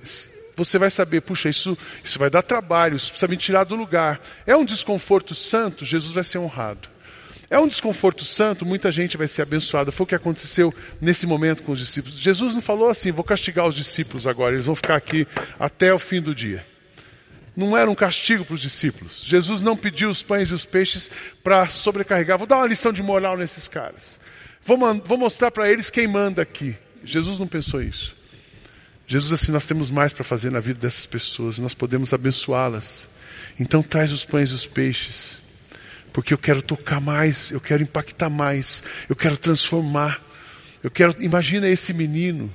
você 0.55 0.77
vai 0.77 0.89
saber, 0.89 1.21
puxa, 1.21 1.49
isso, 1.49 1.77
isso 2.03 2.19
vai 2.19 2.29
dar 2.29 2.41
trabalho, 2.41 2.95
isso 2.95 3.12
precisa 3.12 3.27
me 3.27 3.38
tirar 3.38 3.63
do 3.63 3.75
lugar. 3.75 4.21
É 4.45 4.55
um 4.55 4.65
desconforto 4.65 5.34
santo, 5.34 5.84
Jesus 5.84 6.13
vai 6.13 6.23
ser 6.23 6.38
honrado. 6.38 6.94
É 7.49 7.60
um 7.60 7.67
desconforto 7.67 8.23
santo, 8.23 8.65
muita 8.65 8.91
gente 8.91 9.17
vai 9.17 9.27
ser 9.27 9.43
abençoada. 9.43 9.91
Foi 9.91 10.03
o 10.03 10.08
que 10.08 10.15
aconteceu 10.15 10.73
nesse 10.99 11.27
momento 11.27 11.63
com 11.63 11.71
os 11.71 11.79
discípulos. 11.79 12.17
Jesus 12.17 12.55
não 12.55 12.62
falou 12.62 12.89
assim: 12.89 13.12
vou 13.12 13.23
castigar 13.23 13.67
os 13.67 13.75
discípulos 13.75 14.25
agora, 14.25 14.55
eles 14.55 14.65
vão 14.65 14.75
ficar 14.75 14.95
aqui 14.95 15.27
até 15.60 15.93
o 15.93 15.99
fim 15.99 16.21
do 16.21 16.34
dia. 16.34 16.65
Não 17.55 17.77
era 17.77 17.89
um 17.89 17.95
castigo 17.95 18.43
para 18.43 18.55
os 18.55 18.62
discípulos. 18.62 19.21
Jesus 19.23 19.62
não 19.62 19.77
pediu 19.77 20.10
os 20.10 20.21
pães 20.21 20.49
e 20.49 20.53
os 20.53 20.65
peixes 20.65 21.10
para 21.41 21.67
sobrecarregar. 21.67 22.38
Vou 22.38 22.47
dar 22.47 22.58
uma 22.58 22.67
lição 22.67 22.91
de 22.91 23.01
moral 23.01 23.38
nesses 23.38 23.67
caras. 23.67 24.19
Vou, 24.65 24.77
vou 25.05 25.17
mostrar 25.17 25.51
para 25.51 25.71
eles 25.71 25.89
quem 25.89 26.05
manda 26.05 26.41
aqui. 26.41 26.75
Jesus 27.01 27.39
não 27.39 27.47
pensou 27.47 27.81
isso. 27.81 28.13
Jesus, 29.08 29.31
assim, 29.31 29.51
nós 29.51 29.65
temos 29.65 29.89
mais 29.89 30.12
para 30.12 30.23
fazer 30.23 30.49
na 30.49 30.60
vida 30.60 30.79
dessas 30.79 31.05
pessoas, 31.05 31.60
nós 31.60 31.75
podemos 31.75 32.12
abençoá-las. 32.12 33.08
Então, 33.58 33.84
traz 33.84 34.12
os 34.12 34.25
pães 34.25 34.49
e 34.49 34.53
os 34.55 34.65
peixes 34.65 35.44
porque 36.15 36.34
eu 36.34 36.38
quero 36.38 36.62
tocar 36.62 37.01
mais, 37.01 37.51
eu 37.51 37.60
quero 37.60 37.84
impactar 37.84 38.30
mais, 38.30 38.82
eu 39.10 39.17
quero 39.17 39.36
transformar. 39.36 40.23
Eu 40.82 40.89
quero, 40.89 41.13
imagina 41.21 41.67
esse 41.67 41.93
menino. 41.93 42.49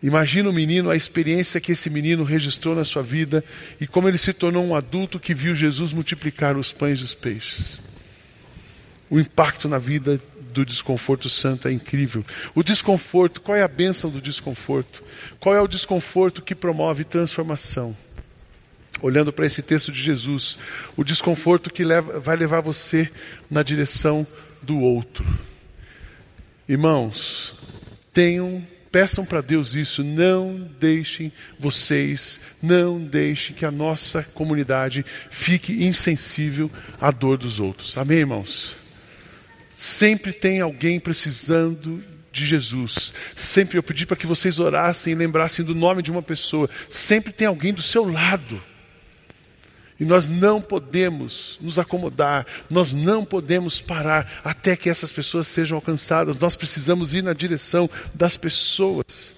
Imagina 0.00 0.48
o 0.48 0.52
menino, 0.52 0.88
a 0.88 0.94
experiência 0.94 1.60
que 1.60 1.72
esse 1.72 1.90
menino 1.90 2.22
registrou 2.22 2.76
na 2.76 2.84
sua 2.84 3.02
vida 3.02 3.44
e 3.80 3.88
como 3.88 4.06
ele 4.06 4.18
se 4.18 4.32
tornou 4.32 4.64
um 4.64 4.72
adulto 4.72 5.18
que 5.18 5.34
viu 5.34 5.52
Jesus 5.52 5.92
multiplicar 5.92 6.56
os 6.56 6.72
pães 6.72 7.00
e 7.00 7.02
os 7.02 7.12
peixes. 7.12 7.80
O 9.10 9.18
impacto 9.18 9.68
na 9.68 9.80
vida 9.80 10.20
do 10.52 10.64
desconforto 10.64 11.28
santo 11.28 11.66
é 11.66 11.72
incrível. 11.72 12.24
O 12.54 12.62
desconforto, 12.62 13.40
qual 13.40 13.56
é 13.56 13.64
a 13.64 13.68
bênção 13.68 14.10
do 14.10 14.20
desconforto? 14.20 15.02
Qual 15.40 15.56
é 15.56 15.60
o 15.60 15.66
desconforto 15.66 16.40
que 16.40 16.54
promove 16.54 17.02
transformação? 17.02 17.96
Olhando 19.00 19.32
para 19.32 19.46
esse 19.46 19.62
texto 19.62 19.92
de 19.92 20.02
Jesus, 20.02 20.58
o 20.96 21.04
desconforto 21.04 21.70
que 21.70 21.84
leva, 21.84 22.18
vai 22.20 22.36
levar 22.36 22.60
você 22.60 23.10
na 23.50 23.62
direção 23.62 24.26
do 24.62 24.80
outro. 24.80 25.26
Irmãos, 26.68 27.54
tenham, 28.12 28.66
peçam 28.90 29.24
para 29.24 29.40
Deus 29.40 29.74
isso, 29.74 30.02
não 30.02 30.68
deixem 30.80 31.32
vocês, 31.58 32.40
não 32.62 32.98
deixem 32.98 33.54
que 33.54 33.64
a 33.64 33.70
nossa 33.70 34.22
comunidade 34.22 35.04
fique 35.30 35.84
insensível 35.84 36.70
à 37.00 37.10
dor 37.10 37.36
dos 37.36 37.60
outros. 37.60 37.96
Amém, 37.96 38.18
irmãos? 38.18 38.76
Sempre 39.76 40.32
tem 40.32 40.60
alguém 40.60 40.98
precisando 40.98 42.02
de 42.32 42.46
Jesus. 42.46 43.12
Sempre 43.34 43.78
eu 43.78 43.82
pedi 43.82 44.06
para 44.06 44.16
que 44.16 44.26
vocês 44.26 44.58
orassem 44.58 45.12
e 45.12 45.16
lembrassem 45.16 45.64
do 45.64 45.74
nome 45.74 46.02
de 46.02 46.10
uma 46.10 46.22
pessoa. 46.22 46.68
Sempre 46.88 47.32
tem 47.32 47.46
alguém 47.46 47.72
do 47.72 47.82
seu 47.82 48.10
lado 48.10 48.62
e 49.98 50.04
nós 50.04 50.28
não 50.28 50.60
podemos 50.60 51.58
nos 51.60 51.78
acomodar, 51.78 52.46
nós 52.68 52.92
não 52.92 53.24
podemos 53.24 53.80
parar 53.80 54.40
até 54.44 54.76
que 54.76 54.90
essas 54.90 55.10
pessoas 55.10 55.48
sejam 55.48 55.76
alcançadas. 55.76 56.38
Nós 56.38 56.54
precisamos 56.54 57.14
ir 57.14 57.22
na 57.22 57.32
direção 57.32 57.88
das 58.12 58.36
pessoas. 58.36 59.32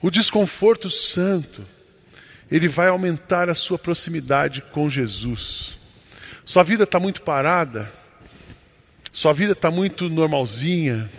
O 0.00 0.10
desconforto 0.10 0.88
santo, 0.88 1.64
ele 2.50 2.68
vai 2.68 2.88
aumentar 2.88 3.48
a 3.48 3.54
sua 3.54 3.78
proximidade 3.78 4.62
com 4.62 4.88
Jesus. 4.88 5.76
Sua 6.44 6.62
vida 6.62 6.84
está 6.84 7.00
muito 7.00 7.22
parada, 7.22 7.90
sua 9.12 9.32
vida 9.32 9.52
está 9.52 9.70
muito 9.70 10.08
normalzinha. 10.08 11.10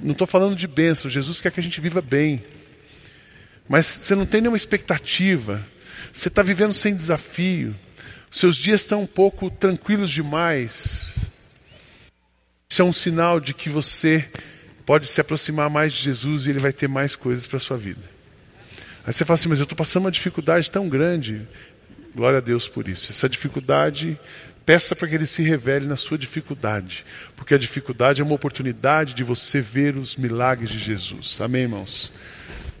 Não 0.00 0.12
estou 0.12 0.26
falando 0.26 0.56
de 0.56 0.66
bênção, 0.66 1.10
Jesus 1.10 1.40
quer 1.40 1.52
que 1.52 1.60
a 1.60 1.62
gente 1.62 1.80
viva 1.80 2.00
bem. 2.00 2.42
Mas 3.68 3.86
você 3.86 4.14
não 4.14 4.26
tem 4.26 4.40
nenhuma 4.40 4.56
expectativa, 4.56 5.64
você 6.12 6.28
está 6.28 6.42
vivendo 6.42 6.72
sem 6.72 6.94
desafio. 6.94 7.74
Seus 8.32 8.56
dias 8.56 8.80
estão 8.80 9.02
um 9.02 9.06
pouco 9.06 9.50
tranquilos 9.50 10.08
demais. 10.08 11.18
Isso 12.68 12.80
é 12.80 12.84
um 12.84 12.92
sinal 12.92 13.38
de 13.38 13.52
que 13.52 13.68
você 13.68 14.26
pode 14.86 15.06
se 15.06 15.20
aproximar 15.20 15.68
mais 15.68 15.92
de 15.92 16.00
Jesus 16.00 16.46
e 16.46 16.50
Ele 16.50 16.58
vai 16.58 16.72
ter 16.72 16.88
mais 16.88 17.14
coisas 17.14 17.46
para 17.46 17.58
a 17.58 17.60
sua 17.60 17.76
vida. 17.76 18.00
Aí 19.06 19.12
você 19.12 19.22
fala 19.26 19.34
assim, 19.34 19.50
mas 19.50 19.58
eu 19.58 19.64
estou 19.64 19.76
passando 19.76 20.04
uma 20.04 20.10
dificuldade 20.10 20.70
tão 20.70 20.88
grande. 20.88 21.46
Glória 22.14 22.38
a 22.38 22.40
Deus 22.40 22.66
por 22.66 22.88
isso. 22.88 23.12
Essa 23.12 23.28
dificuldade, 23.28 24.18
peça 24.64 24.96
para 24.96 25.08
que 25.08 25.14
Ele 25.14 25.26
se 25.26 25.42
revele 25.42 25.86
na 25.86 25.96
sua 25.96 26.16
dificuldade. 26.16 27.04
Porque 27.36 27.52
a 27.52 27.58
dificuldade 27.58 28.22
é 28.22 28.24
uma 28.24 28.34
oportunidade 28.34 29.12
de 29.12 29.22
você 29.22 29.60
ver 29.60 29.98
os 29.98 30.16
milagres 30.16 30.70
de 30.70 30.78
Jesus. 30.78 31.38
Amém, 31.38 31.64
irmãos? 31.64 32.10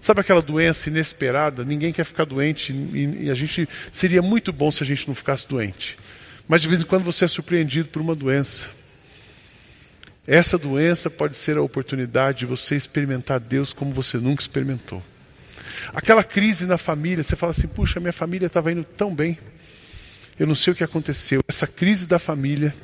Sabe 0.02 0.20
aquela 0.20 0.42
doença 0.42 0.90
inesperada? 0.90 1.64
Ninguém 1.64 1.92
quer 1.92 2.02
ficar 2.02 2.24
doente 2.24 2.72
e, 2.72 3.30
a 3.30 3.34
gente 3.34 3.68
seria 3.92 4.20
muito 4.20 4.52
bom 4.52 4.68
se 4.68 4.82
a 4.82 4.86
gente 4.86 5.06
não 5.06 5.14
ficasse 5.14 5.48
doente. 5.48 5.96
Mas 6.48 6.60
de 6.60 6.66
vez 6.66 6.82
em 6.82 6.84
quando 6.84 7.04
você 7.04 7.24
é 7.24 7.28
surpreendido 7.28 7.88
por 7.88 8.02
uma 8.02 8.16
doença. 8.16 8.68
Essa 10.26 10.58
doença 10.58 11.08
pode 11.08 11.36
ser 11.36 11.56
a 11.56 11.62
oportunidade 11.62 12.40
de 12.40 12.46
você 12.46 12.74
experimentar 12.74 13.38
Deus 13.38 13.72
como 13.72 13.92
você 13.92 14.18
nunca 14.18 14.42
experimentou. 14.42 15.00
Aquela 15.94 16.24
crise 16.24 16.66
na 16.66 16.76
família, 16.76 17.22
você 17.22 17.36
fala 17.36 17.52
assim: 17.52 17.68
puxa, 17.68 18.00
minha 18.00 18.12
família 18.12 18.46
estava 18.46 18.72
indo 18.72 18.82
tão 18.82 19.14
bem. 19.14 19.38
Eu 20.36 20.48
não 20.48 20.56
sei 20.56 20.72
o 20.72 20.76
que 20.76 20.82
aconteceu. 20.82 21.44
Essa 21.46 21.66
crise 21.68 22.08
da 22.08 22.18
família 22.18 22.74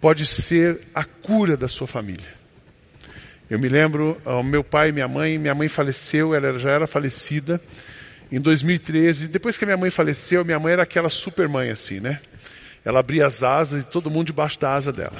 pode 0.00 0.26
ser 0.26 0.80
a 0.92 1.04
cura 1.04 1.56
da 1.56 1.68
sua 1.68 1.86
família. 1.86 2.37
Eu 3.50 3.58
me 3.58 3.68
lembro, 3.68 4.20
o 4.26 4.42
meu 4.42 4.62
pai 4.62 4.90
e 4.90 4.92
minha 4.92 5.08
mãe, 5.08 5.38
minha 5.38 5.54
mãe 5.54 5.68
faleceu, 5.68 6.34
ela 6.34 6.58
já 6.58 6.70
era 6.70 6.86
falecida 6.86 7.58
em 8.30 8.38
2013. 8.38 9.26
Depois 9.26 9.56
que 9.56 9.64
a 9.64 9.66
minha 9.66 9.76
mãe 9.76 9.90
faleceu, 9.90 10.44
minha 10.44 10.58
mãe 10.58 10.74
era 10.74 10.82
aquela 10.82 11.08
super 11.08 11.48
mãe 11.48 11.70
assim, 11.70 11.98
né? 11.98 12.20
Ela 12.84 13.00
abria 13.00 13.26
as 13.26 13.42
asas 13.42 13.84
e 13.84 13.86
todo 13.86 14.10
mundo 14.10 14.26
debaixo 14.26 14.60
da 14.60 14.74
asa 14.74 14.92
dela. 14.92 15.16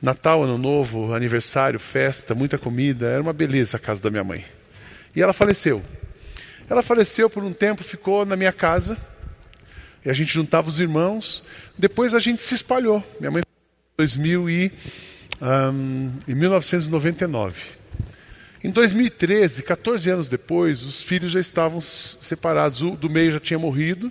Natal, 0.00 0.44
Ano 0.44 0.58
Novo, 0.58 1.14
aniversário, 1.14 1.78
festa, 1.78 2.34
muita 2.34 2.58
comida, 2.58 3.06
era 3.06 3.22
uma 3.22 3.32
beleza 3.32 3.78
a 3.78 3.80
casa 3.80 4.02
da 4.02 4.10
minha 4.10 4.24
mãe. 4.24 4.44
E 5.16 5.22
ela 5.22 5.32
faleceu. 5.32 5.82
Ela 6.68 6.82
faleceu 6.82 7.30
por 7.30 7.42
um 7.42 7.52
tempo, 7.52 7.82
ficou 7.82 8.26
na 8.26 8.36
minha 8.36 8.52
casa, 8.52 8.94
e 10.04 10.10
a 10.10 10.12
gente 10.12 10.32
juntava 10.32 10.68
os 10.68 10.78
irmãos. 10.78 11.42
Depois 11.78 12.14
a 12.14 12.18
gente 12.18 12.42
se 12.42 12.54
espalhou. 12.54 13.02
Minha 13.18 13.30
mãe 13.30 13.42
em 13.42 13.96
2000 13.96 14.50
e 14.50 14.72
um, 15.40 16.12
em 16.26 16.34
1999. 16.34 17.78
Em 18.62 18.70
2013, 18.70 19.62
14 19.62 20.10
anos 20.10 20.28
depois, 20.28 20.82
os 20.82 21.00
filhos 21.00 21.30
já 21.30 21.40
estavam 21.40 21.80
separados. 21.80 22.82
O 22.82 22.90
do 22.90 23.08
meio 23.08 23.32
já 23.32 23.40
tinha 23.40 23.58
morrido. 23.58 24.10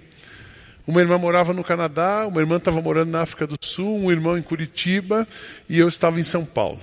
Uma 0.86 1.02
irmã 1.02 1.18
morava 1.18 1.54
no 1.54 1.66
Canadá, 1.66 2.26
uma 2.26 2.40
irmã 2.40 2.56
estava 2.56 2.82
morando 2.82 3.12
na 3.12 3.22
África 3.22 3.46
do 3.46 3.58
Sul, 3.62 3.98
um 3.98 4.10
irmão 4.10 4.38
em 4.38 4.42
Curitiba 4.42 5.28
e 5.68 5.78
eu 5.78 5.88
estava 5.90 6.18
em 6.18 6.24
São 6.24 6.46
Paulo. 6.46 6.80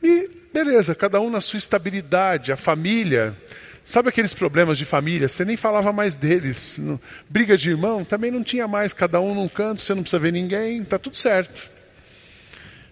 E 0.00 0.30
beleza, 0.54 0.94
cada 0.94 1.20
um 1.20 1.28
na 1.28 1.40
sua 1.40 1.58
estabilidade, 1.58 2.52
a 2.52 2.56
família. 2.56 3.36
Sabe 3.84 4.08
aqueles 4.08 4.32
problemas 4.32 4.78
de 4.78 4.84
família? 4.84 5.26
Você 5.26 5.44
nem 5.44 5.56
falava 5.56 5.92
mais 5.92 6.14
deles. 6.14 6.80
Briga 7.28 7.56
de 7.56 7.70
irmão 7.70 8.04
também 8.04 8.30
não 8.30 8.44
tinha 8.44 8.68
mais, 8.68 8.94
cada 8.94 9.20
um 9.20 9.34
num 9.34 9.48
canto, 9.48 9.80
você 9.80 9.92
não 9.92 10.02
precisa 10.02 10.20
ver 10.20 10.32
ninguém, 10.32 10.82
está 10.82 10.96
tudo 10.96 11.16
certo. 11.16 11.79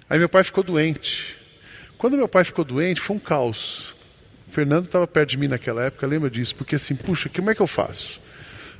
Aí 0.08 0.18
meu 0.18 0.28
pai 0.28 0.42
ficou 0.42 0.64
doente. 0.64 1.36
Quando 1.98 2.16
meu 2.16 2.28
pai 2.28 2.44
ficou 2.44 2.64
doente, 2.64 3.00
foi 3.00 3.16
um 3.16 3.18
caos. 3.18 3.94
O 4.46 4.50
Fernando 4.50 4.86
estava 4.86 5.06
perto 5.06 5.30
de 5.30 5.36
mim 5.36 5.48
naquela 5.48 5.84
época, 5.84 6.06
lembra 6.06 6.30
disso? 6.30 6.56
Porque 6.56 6.76
assim, 6.76 6.94
puxa, 6.94 7.28
como 7.28 7.50
é 7.50 7.54
que 7.54 7.60
eu 7.60 7.66
faço? 7.66 8.20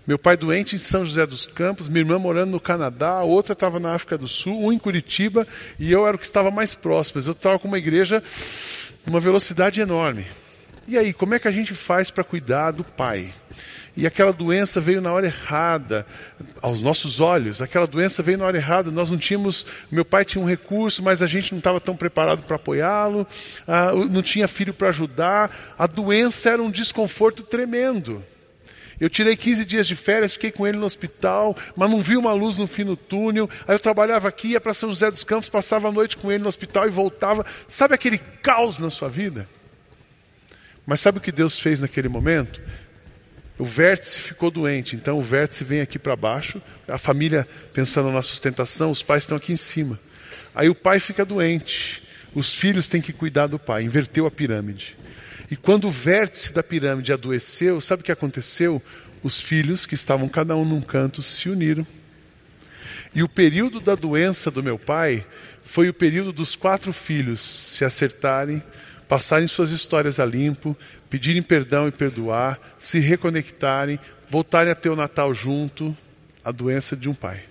Meu 0.06 0.18
pai 0.18 0.38
doente 0.38 0.74
em 0.74 0.78
São 0.78 1.04
José 1.04 1.26
dos 1.26 1.46
Campos, 1.46 1.86
minha 1.86 2.00
irmã 2.00 2.18
morando 2.18 2.52
no 2.52 2.58
Canadá, 2.58 3.20
outra 3.20 3.52
estava 3.52 3.78
na 3.78 3.92
África 3.92 4.16
do 4.16 4.26
Sul, 4.26 4.58
um 4.58 4.72
em 4.72 4.78
Curitiba, 4.78 5.46
e 5.78 5.92
eu 5.92 6.06
era 6.06 6.16
o 6.16 6.18
que 6.18 6.24
estava 6.24 6.50
mais 6.50 6.74
próximo. 6.74 7.20
Eu 7.20 7.32
estava 7.32 7.58
com 7.58 7.68
uma 7.68 7.76
igreja 7.76 8.22
numa 9.04 9.20
velocidade 9.20 9.82
enorme. 9.82 10.24
E 10.88 10.96
aí, 10.96 11.12
como 11.12 11.35
é 11.35 11.38
que 11.38 11.46
a 11.46 11.51
gente 11.51 11.74
faz 11.74 12.11
para 12.11 12.24
cuidar 12.24 12.70
do 12.70 12.83
pai? 12.83 13.31
E 13.94 14.07
aquela 14.07 14.33
doença 14.33 14.81
veio 14.81 15.03
na 15.03 15.12
hora 15.12 15.27
errada, 15.27 16.07
aos 16.62 16.81
nossos 16.81 17.20
olhos. 17.20 17.61
Aquela 17.61 17.87
doença 17.87 18.22
veio 18.22 18.38
na 18.38 18.46
hora 18.46 18.57
errada. 18.57 18.90
Nós 18.90 19.11
não 19.11 19.18
tínhamos. 19.18 19.66
Meu 19.90 20.03
pai 20.03 20.24
tinha 20.24 20.42
um 20.42 20.46
recurso, 20.48 21.03
mas 21.03 21.20
a 21.20 21.27
gente 21.27 21.53
não 21.53 21.59
estava 21.59 21.79
tão 21.79 21.94
preparado 21.94 22.42
para 22.42 22.57
apoiá-lo. 22.57 23.27
Ah, 23.66 23.92
não 24.09 24.22
tinha 24.22 24.48
filho 24.48 24.72
para 24.72 24.88
ajudar. 24.88 25.55
A 25.77 25.87
doença 25.87 26.48
era 26.48 26.62
um 26.62 26.70
desconforto 26.70 27.42
tremendo. 27.42 28.24
Eu 28.98 29.11
tirei 29.11 29.37
15 29.37 29.66
dias 29.66 29.87
de 29.87 29.94
férias, 29.94 30.33
fiquei 30.33 30.51
com 30.51 30.66
ele 30.66 30.79
no 30.79 30.87
hospital, 30.87 31.55
mas 31.77 31.90
não 31.90 32.01
vi 32.01 32.16
uma 32.16 32.33
luz 32.33 32.57
no 32.57 32.66
fim 32.66 32.87
do 32.87 32.96
túnel. 32.96 33.48
Aí 33.66 33.74
eu 33.74 33.79
trabalhava 33.79 34.27
aqui, 34.27 34.48
ia 34.48 34.61
para 34.61 34.72
São 34.72 34.88
José 34.88 35.11
dos 35.11 35.22
Campos, 35.22 35.51
passava 35.51 35.88
a 35.88 35.92
noite 35.92 36.16
com 36.16 36.33
ele 36.33 36.42
no 36.42 36.48
hospital 36.48 36.87
e 36.87 36.90
voltava. 36.90 37.44
Sabe 37.68 37.94
aquele 37.94 38.16
caos 38.16 38.79
na 38.79 38.88
sua 38.88 39.11
vida? 39.11 39.46
Mas 40.88 41.03
sabe 41.03 41.18
o 41.18 41.20
que 41.20 41.31
Deus 41.31 41.59
fez 41.59 41.81
naquele 41.81 42.09
momento? 42.09 42.62
O 43.59 43.64
vértice 43.66 44.18
ficou 44.18 44.51
doente, 44.51 44.96
então 44.96 45.18
o 45.18 45.22
vértice 45.22 45.62
vem 45.62 45.83
aqui 45.83 45.98
para 45.98 46.16
baixo, 46.16 46.62
a 46.88 46.96
família 46.96 47.46
pensando 47.74 48.11
na 48.11 48.22
sustentação, 48.22 48.90
os 48.90 49.03
pais 49.03 49.24
estão 49.24 49.37
aqui 49.37 49.53
em 49.53 49.57
cima. 49.59 50.01
Aí 50.55 50.70
o 50.70 50.74
pai 50.74 50.98
fica 50.98 51.27
doente, 51.27 52.03
os 52.35 52.55
filhos 52.55 52.88
têm 52.88 53.03
que 53.03 53.12
cuidar 53.12 53.48
do 53.48 53.59
pai, 53.59 53.83
inverteu 53.83 54.24
a 54.24 54.31
pirâmide. 54.31 54.96
E 55.51 55.57
quando 55.57 55.88
o 55.88 55.90
vértice 55.90 56.55
da 56.55 56.62
pirâmide 56.62 57.12
adoeceu, 57.12 57.83
sabe 57.83 58.01
o 58.01 58.05
que 58.05 58.11
aconteceu? 58.11 58.83
Os 59.22 59.38
filhos, 59.38 59.85
que 59.85 59.94
estavam 59.94 60.27
cada 60.27 60.57
um 60.57 60.64
num 60.64 60.81
canto, 60.81 61.20
se 61.20 61.51
uniram. 61.51 61.87
E 63.14 63.22
o 63.22 63.29
período 63.29 63.79
da 63.79 63.94
doença 63.94 64.51
do 64.51 64.62
meu 64.62 64.79
pai 64.79 65.27
foi 65.62 65.90
o 65.90 65.94
período 65.94 66.33
dos 66.33 66.57
quatro 66.57 66.94
filhos 66.94 67.40
se 67.42 67.85
acertarem, 67.85 68.62
passarem 69.09 69.49
suas 69.49 69.71
histórias 69.71 70.21
a 70.21 70.27
limpo, 70.27 70.77
pedirem 71.09 71.42
perdão 71.42 71.88
e 71.88 71.92
perdoar, 71.92 72.61
se 72.77 72.99
reconectarem, 72.99 73.99
voltarem 74.29 74.71
a 74.71 74.75
ter 74.75 74.90
o 74.90 74.97
Natal 74.97 75.33
junto, 75.33 75.97
a 76.44 76.53
doença 76.53 76.94
de 76.94 77.09
um 77.09 77.14
pai. 77.14 77.42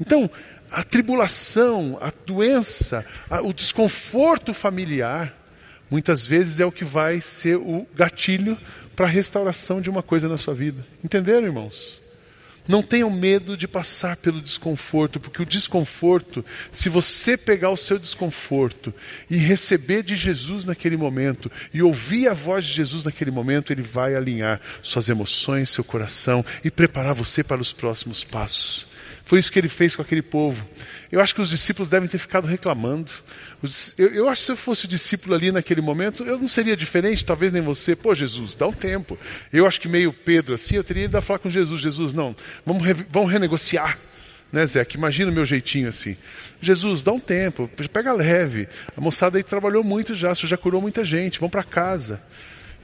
Então, 0.00 0.30
a 0.70 0.82
tribulação, 0.82 1.98
a 2.00 2.12
doença, 2.24 3.04
a, 3.30 3.40
o 3.40 3.52
desconforto 3.52 4.52
familiar, 4.52 5.34
muitas 5.90 6.26
vezes 6.26 6.58
é 6.58 6.64
o 6.64 6.72
que 6.72 6.84
vai 6.84 7.20
ser 7.20 7.56
o 7.56 7.86
gatilho 7.94 8.58
para 8.94 9.06
a 9.06 9.10
restauração 9.10 9.80
de 9.80 9.90
uma 9.90 10.02
coisa 10.02 10.28
na 10.28 10.38
sua 10.38 10.54
vida. 10.54 10.84
Entenderam, 11.04 11.46
irmãos? 11.46 12.00
Não 12.68 12.82
tenham 12.82 13.10
medo 13.10 13.56
de 13.56 13.68
passar 13.68 14.16
pelo 14.16 14.40
desconforto, 14.40 15.20
porque 15.20 15.42
o 15.42 15.46
desconforto, 15.46 16.44
se 16.72 16.88
você 16.88 17.36
pegar 17.36 17.70
o 17.70 17.76
seu 17.76 17.98
desconforto 17.98 18.92
e 19.30 19.36
receber 19.36 20.02
de 20.02 20.16
Jesus 20.16 20.64
naquele 20.64 20.96
momento, 20.96 21.50
e 21.72 21.82
ouvir 21.82 22.28
a 22.28 22.34
voz 22.34 22.64
de 22.64 22.72
Jesus 22.72 23.04
naquele 23.04 23.30
momento, 23.30 23.72
ele 23.72 23.82
vai 23.82 24.14
alinhar 24.14 24.60
suas 24.82 25.08
emoções, 25.08 25.70
seu 25.70 25.84
coração 25.84 26.44
e 26.64 26.70
preparar 26.70 27.14
você 27.14 27.44
para 27.44 27.60
os 27.60 27.72
próximos 27.72 28.24
passos. 28.24 28.95
Foi 29.26 29.40
isso 29.40 29.50
que 29.50 29.58
ele 29.58 29.68
fez 29.68 29.96
com 29.96 30.02
aquele 30.02 30.22
povo. 30.22 30.64
Eu 31.10 31.20
acho 31.20 31.34
que 31.34 31.40
os 31.40 31.50
discípulos 31.50 31.90
devem 31.90 32.08
ter 32.08 32.16
ficado 32.16 32.46
reclamando. 32.46 33.10
Eu, 33.98 34.08
eu, 34.14 34.28
acho 34.28 34.40
que 34.40 34.46
se 34.46 34.52
eu 34.52 34.56
fosse 34.56 34.86
discípulo 34.86 35.34
ali 35.34 35.50
naquele 35.50 35.80
momento, 35.80 36.22
eu 36.22 36.38
não 36.38 36.46
seria 36.46 36.76
diferente, 36.76 37.24
talvez 37.24 37.52
nem 37.52 37.60
você. 37.60 37.96
Pô, 37.96 38.14
Jesus, 38.14 38.54
dá 38.54 38.68
um 38.68 38.72
tempo. 38.72 39.18
Eu 39.52 39.66
acho 39.66 39.80
que 39.80 39.88
meio 39.88 40.12
Pedro 40.12 40.54
assim, 40.54 40.76
eu 40.76 40.84
teria 40.84 41.06
ido 41.06 41.18
a 41.18 41.20
falar 41.20 41.40
com 41.40 41.50
Jesus. 41.50 41.82
Jesus, 41.82 42.14
não, 42.14 42.36
vamos, 42.64 42.84
re, 42.84 42.94
vamos 43.10 43.32
renegociar. 43.32 43.98
Né? 44.52 44.64
Que 44.84 44.96
imagina 44.96 45.28
o 45.28 45.34
meu 45.34 45.44
jeitinho 45.44 45.88
assim. 45.88 46.16
Jesus, 46.60 47.02
dá 47.02 47.10
um 47.10 47.18
tempo, 47.18 47.68
pega 47.92 48.12
leve. 48.12 48.68
A 48.96 49.00
moçada 49.00 49.38
aí 49.38 49.42
trabalhou 49.42 49.82
muito 49.82 50.14
já, 50.14 50.36
você 50.36 50.46
já 50.46 50.56
curou 50.56 50.80
muita 50.80 51.04
gente, 51.04 51.40
vamos 51.40 51.50
para 51.50 51.64
casa. 51.64 52.22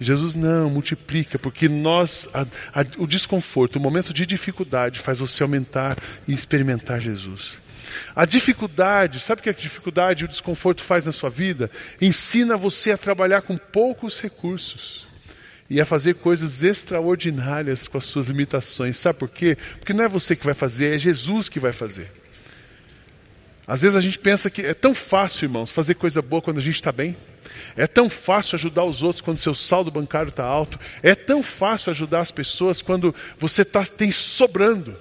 Jesus 0.03 0.35
não, 0.37 0.69
multiplica, 0.71 1.39
porque 1.39 1.69
nós, 1.69 2.29
a, 2.33 2.43
a, 2.81 2.85
o 2.99 3.07
desconforto, 3.07 3.77
o 3.77 3.81
momento 3.81 4.13
de 4.13 4.27
dificuldade 4.27 5.01
faz 5.01 5.19
você 5.19 5.43
aumentar 5.43 5.97
e 6.27 6.33
experimentar 6.33 7.01
Jesus. 7.01 7.61
A 8.15 8.25
dificuldade, 8.25 9.21
sabe 9.21 9.41
o 9.41 9.45
que 9.45 9.51
a 9.51 9.53
dificuldade 9.53 10.23
e 10.23 10.25
o 10.25 10.29
desconforto 10.29 10.83
faz 10.83 11.05
na 11.05 11.13
sua 11.13 11.31
vida? 11.31 11.71
Ensina 12.01 12.57
você 12.57 12.93
a 12.93 12.99
trabalhar 12.99 13.43
com 13.43 13.57
poucos 13.57 14.21
recursos 14.21 15.07
e 15.69 15.81
a 15.81 15.85
fazer 15.85 16.15
coisas 16.17 16.63
extraordinárias 16.63 17.89
com 17.89 17.99
as 17.99 18.05
suas 18.05 18.29
limitações. 18.29 18.97
Sabe 18.99 19.19
por 19.19 19.29
quê? 19.29 19.57
Porque 19.79 19.93
não 19.93 20.05
é 20.05 20.09
você 20.09 20.37
que 20.37 20.45
vai 20.45 20.55
fazer, 20.55 20.95
é 20.95 20.99
Jesus 20.99 21.49
que 21.49 21.61
vai 21.61 21.73
fazer. 21.73 22.22
Às 23.67 23.83
vezes 23.83 23.97
a 23.97 24.01
gente 24.01 24.19
pensa 24.19 24.51
que 24.51 24.63
é 24.63 24.75
tão 24.75 24.95
fácil, 24.95 25.47
irmãos, 25.47 25.71
fazer 25.71 25.95
coisa 25.95 26.21
boa 26.21 26.43
quando 26.43 26.59
a 26.59 26.63
gente 26.63 26.77
está 26.77 26.91
bem. 26.91 27.17
É 27.77 27.87
tão 27.87 28.11
fácil 28.11 28.57
ajudar 28.57 28.85
os 28.85 29.03
outros 29.03 29.21
quando 29.21 29.39
seu 29.39 29.55
saldo 29.55 29.91
bancário 29.91 30.31
está 30.31 30.45
alto. 30.45 30.79
É 31.03 31.15
tão 31.15 31.43
fácil 31.43 31.91
ajudar 31.91 32.21
as 32.21 32.31
pessoas 32.31 32.83
quando 32.83 33.15
você 33.39 33.65
tá, 33.65 33.85
tem 33.85 34.11
sobrando. 34.11 34.97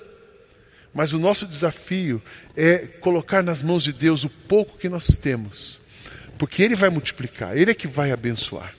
Mas 0.94 1.14
o 1.14 1.20
nosso 1.20 1.46
desafio 1.46 2.22
é 2.56 2.80
colocar 2.80 3.42
nas 3.42 3.64
mãos 3.64 3.84
de 3.84 3.94
Deus 3.94 4.24
o 4.24 4.30
pouco 4.30 4.78
que 4.78 4.90
nós 4.90 5.08
temos. 5.08 5.80
Porque 6.38 6.62
Ele 6.62 6.76
vai 6.76 6.90
multiplicar, 6.90 7.58
Ele 7.58 7.72
é 7.72 7.76
que 7.76 7.88
vai 7.88 8.12
abençoar. 8.12 8.76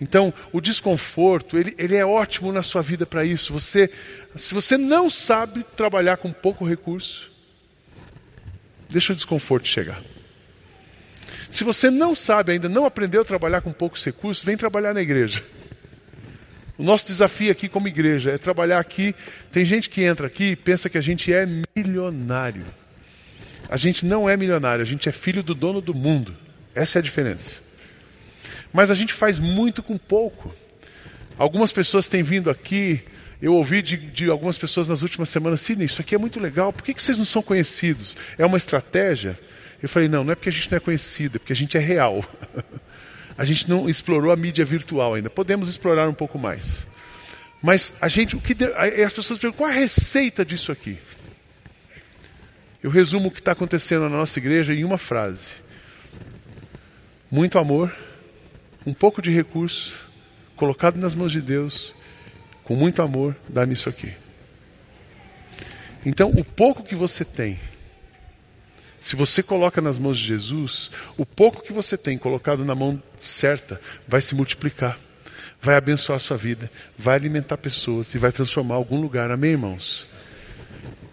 Então, 0.00 0.32
o 0.50 0.62
desconforto, 0.62 1.58
ele, 1.58 1.74
ele 1.76 1.94
é 1.94 2.06
ótimo 2.06 2.50
na 2.50 2.62
sua 2.62 2.80
vida 2.80 3.04
para 3.04 3.22
isso. 3.22 3.52
Você, 3.52 3.90
se 4.34 4.54
você 4.54 4.78
não 4.78 5.10
sabe 5.10 5.62
trabalhar 5.76 6.16
com 6.16 6.32
pouco 6.32 6.66
recurso, 6.66 7.29
deixa 8.90 9.12
o 9.12 9.16
desconforto 9.16 9.68
chegar. 9.68 10.02
Se 11.50 11.64
você 11.64 11.90
não 11.90 12.14
sabe 12.14 12.52
ainda, 12.52 12.68
não 12.68 12.84
aprendeu 12.84 13.22
a 13.22 13.24
trabalhar 13.24 13.60
com 13.60 13.72
poucos 13.72 14.04
recursos, 14.04 14.44
vem 14.44 14.56
trabalhar 14.56 14.94
na 14.94 15.02
igreja. 15.02 15.42
O 16.78 16.82
nosso 16.82 17.06
desafio 17.06 17.50
aqui 17.50 17.68
como 17.68 17.88
igreja 17.88 18.30
é 18.30 18.38
trabalhar 18.38 18.78
aqui. 18.78 19.14
Tem 19.52 19.64
gente 19.64 19.90
que 19.90 20.02
entra 20.02 20.28
aqui 20.28 20.52
e 20.52 20.56
pensa 20.56 20.88
que 20.88 20.96
a 20.96 21.00
gente 21.00 21.32
é 21.32 21.46
milionário. 21.76 22.64
A 23.68 23.76
gente 23.76 24.06
não 24.06 24.28
é 24.28 24.36
milionário, 24.36 24.82
a 24.82 24.86
gente 24.86 25.08
é 25.08 25.12
filho 25.12 25.42
do 25.42 25.54
dono 25.54 25.80
do 25.80 25.94
mundo. 25.94 26.34
Essa 26.74 26.98
é 26.98 27.00
a 27.00 27.02
diferença. 27.02 27.60
Mas 28.72 28.90
a 28.90 28.94
gente 28.94 29.12
faz 29.12 29.38
muito 29.38 29.82
com 29.82 29.98
pouco. 29.98 30.54
Algumas 31.36 31.72
pessoas 31.72 32.06
têm 32.06 32.22
vindo 32.22 32.48
aqui, 32.48 33.02
eu 33.40 33.54
ouvi 33.54 33.80
de, 33.80 33.96
de 33.96 34.28
algumas 34.28 34.58
pessoas 34.58 34.88
nas 34.88 35.02
últimas 35.02 35.30
semanas, 35.30 35.62
Sidney, 35.62 35.86
isso 35.86 36.00
aqui 36.00 36.14
é 36.14 36.18
muito 36.18 36.38
legal, 36.38 36.72
por 36.72 36.82
que, 36.82 36.92
que 36.92 37.02
vocês 37.02 37.16
não 37.16 37.24
são 37.24 37.42
conhecidos? 37.42 38.16
É 38.36 38.44
uma 38.44 38.58
estratégia? 38.58 39.38
Eu 39.82 39.88
falei, 39.88 40.08
não, 40.08 40.22
não 40.22 40.32
é 40.32 40.34
porque 40.34 40.50
a 40.50 40.52
gente 40.52 40.70
não 40.70 40.76
é 40.76 40.80
conhecido, 40.80 41.36
é 41.36 41.38
porque 41.38 41.52
a 41.52 41.56
gente 41.56 41.76
é 41.76 41.80
real. 41.80 42.22
a 43.36 43.44
gente 43.44 43.68
não 43.68 43.88
explorou 43.88 44.30
a 44.30 44.36
mídia 44.36 44.64
virtual 44.64 45.14
ainda. 45.14 45.30
Podemos 45.30 45.70
explorar 45.70 46.06
um 46.06 46.14
pouco 46.14 46.38
mais. 46.38 46.86
Mas 47.62 47.94
a 48.00 48.08
gente, 48.08 48.36
o 48.36 48.40
que 48.40 48.54
as 49.02 49.12
pessoas 49.12 49.38
perguntam, 49.38 49.58
qual 49.58 49.70
a 49.70 49.72
receita 49.72 50.44
disso 50.44 50.70
aqui? 50.70 50.98
Eu 52.82 52.90
resumo 52.90 53.28
o 53.28 53.30
que 53.30 53.40
está 53.40 53.52
acontecendo 53.52 54.02
na 54.02 54.16
nossa 54.16 54.38
igreja 54.38 54.74
em 54.74 54.84
uma 54.84 54.96
frase: 54.96 55.52
muito 57.30 57.58
amor, 57.58 57.94
um 58.86 58.94
pouco 58.94 59.20
de 59.20 59.30
recurso, 59.30 59.94
colocado 60.56 60.96
nas 60.96 61.14
mãos 61.14 61.32
de 61.32 61.40
Deus, 61.40 61.94
com 62.70 62.76
muito 62.76 63.02
amor, 63.02 63.34
dá 63.48 63.66
nisso 63.66 63.88
aqui. 63.88 64.12
Então, 66.06 66.30
o 66.30 66.44
pouco 66.44 66.84
que 66.84 66.94
você 66.94 67.24
tem, 67.24 67.58
se 69.00 69.16
você 69.16 69.42
coloca 69.42 69.80
nas 69.80 69.98
mãos 69.98 70.16
de 70.16 70.24
Jesus, 70.24 70.92
o 71.16 71.26
pouco 71.26 71.64
que 71.64 71.72
você 71.72 71.98
tem 71.98 72.16
colocado 72.16 72.64
na 72.64 72.72
mão 72.72 73.02
certa 73.18 73.80
vai 74.06 74.22
se 74.22 74.36
multiplicar, 74.36 74.96
vai 75.60 75.74
abençoar 75.74 76.14
a 76.14 76.20
sua 76.20 76.36
vida, 76.36 76.70
vai 76.96 77.16
alimentar 77.16 77.56
pessoas 77.56 78.14
e 78.14 78.18
vai 78.18 78.30
transformar 78.30 78.76
algum 78.76 79.00
lugar. 79.00 79.32
Amém, 79.32 79.50
irmãos? 79.50 80.06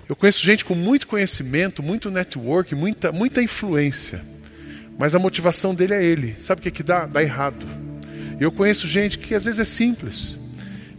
Eu 0.07 0.15
conheço 0.15 0.45
gente 0.45 0.63
com 0.63 0.75
muito 0.75 1.07
conhecimento, 1.07 1.81
muito 1.81 2.11
network, 2.11 2.75
muita, 2.75 3.11
muita 3.11 3.41
influência, 3.41 4.23
mas 4.95 5.15
a 5.15 5.19
motivação 5.19 5.73
dele 5.73 5.95
é 5.95 6.05
ele. 6.05 6.35
Sabe 6.37 6.59
o 6.59 6.61
que, 6.61 6.69
é 6.69 6.71
que 6.71 6.83
dá? 6.83 7.07
Dá 7.07 7.23
errado. 7.23 7.65
Eu 8.39 8.51
conheço 8.51 8.87
gente 8.87 9.17
que 9.17 9.33
às 9.33 9.45
vezes 9.45 9.59
é 9.59 9.65
simples, 9.65 10.37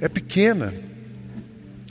é 0.00 0.08
pequena 0.08 0.74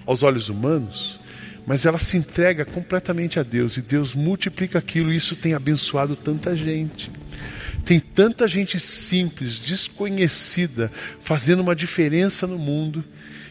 aos 0.05 0.23
olhos 0.23 0.49
humanos, 0.49 1.19
mas 1.65 1.85
ela 1.85 1.99
se 1.99 2.15
entrega 2.15 2.63
completamente 2.63 3.39
a 3.39 3.43
Deus 3.43 3.75
e 3.75 3.81
Deus 3.81 4.13
multiplica 4.13 4.79
aquilo 4.79 5.11
e 5.11 5.17
isso 5.17 5.35
tem 5.35 5.53
abençoado 5.53 6.15
tanta 6.15 6.55
gente. 6.55 7.11
Tem 7.83 7.99
tanta 7.99 8.47
gente 8.47 8.79
simples, 8.79 9.59
desconhecida, 9.59 10.91
fazendo 11.21 11.61
uma 11.61 11.75
diferença 11.75 12.47
no 12.47 12.57
mundo. 12.57 13.03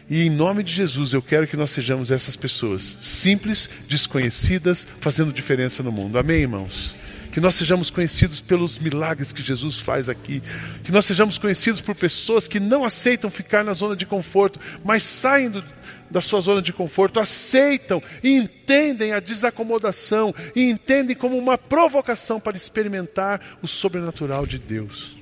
E 0.09 0.23
em 0.23 0.29
nome 0.29 0.63
de 0.63 0.71
Jesus 0.71 1.13
eu 1.13 1.21
quero 1.21 1.47
que 1.47 1.57
nós 1.57 1.71
sejamos 1.71 2.11
essas 2.11 2.35
pessoas, 2.35 2.97
simples, 3.01 3.69
desconhecidas, 3.87 4.87
fazendo 4.99 5.33
diferença 5.33 5.83
no 5.83 5.91
mundo. 5.91 6.17
Amém, 6.17 6.41
irmãos? 6.41 6.95
Que 7.37 7.41
nós 7.41 7.53
sejamos 7.53 7.91
conhecidos 7.91 8.41
pelos 8.41 8.79
milagres 8.79 9.31
que 9.31 9.43
Jesus 9.43 9.77
faz 9.77 10.09
aqui. 10.09 10.41
Que 10.83 10.91
nós 10.91 11.05
sejamos 11.05 11.37
conhecidos 11.37 11.79
por 11.79 11.93
pessoas 11.93 12.47
que 12.47 12.59
não 12.59 12.83
aceitam 12.83 13.29
ficar 13.29 13.63
na 13.63 13.73
zona 13.73 13.95
de 13.95 14.07
conforto, 14.07 14.59
mas 14.83 15.03
saem 15.03 15.51
do, 15.51 15.63
da 16.09 16.19
sua 16.19 16.41
zona 16.41 16.63
de 16.63 16.73
conforto, 16.73 17.19
aceitam 17.19 18.01
e 18.23 18.31
entendem 18.31 19.13
a 19.13 19.19
desacomodação 19.19 20.33
e 20.55 20.63
entendem 20.67 21.15
como 21.15 21.37
uma 21.37 21.59
provocação 21.59 22.39
para 22.39 22.57
experimentar 22.57 23.39
o 23.61 23.67
sobrenatural 23.67 24.47
de 24.47 24.57
Deus. 24.57 25.15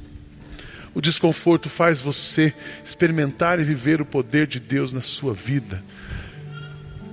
O 0.94 1.02
desconforto 1.02 1.68
faz 1.68 2.00
você 2.00 2.54
experimentar 2.82 3.60
e 3.60 3.66
viver 3.66 4.00
o 4.00 4.06
poder 4.06 4.48
de 4.48 4.62
Deus 4.62 4.94
na 4.94 5.02
sua 5.02 5.34
vida. 5.34 5.84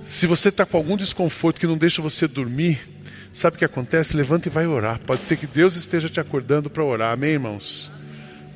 Se 0.05 0.25
você 0.25 0.47
está 0.47 0.65
com 0.65 0.77
algum 0.77 0.95
desconforto 0.95 1.59
que 1.59 1.67
não 1.67 1.77
deixa 1.77 2.01
você 2.01 2.25
dormir, 2.25 2.92
sabe 3.33 3.55
o 3.55 3.59
que 3.59 3.65
acontece? 3.65 4.15
Levanta 4.15 4.47
e 4.47 4.51
vai 4.51 4.67
orar. 4.67 4.99
Pode 4.99 5.23
ser 5.23 5.35
que 5.37 5.47
Deus 5.47 5.75
esteja 5.75 6.07
te 6.07 6.19
acordando 6.19 6.69
para 6.69 6.83
orar, 6.83 7.13
amém, 7.13 7.31
irmãos? 7.31 7.91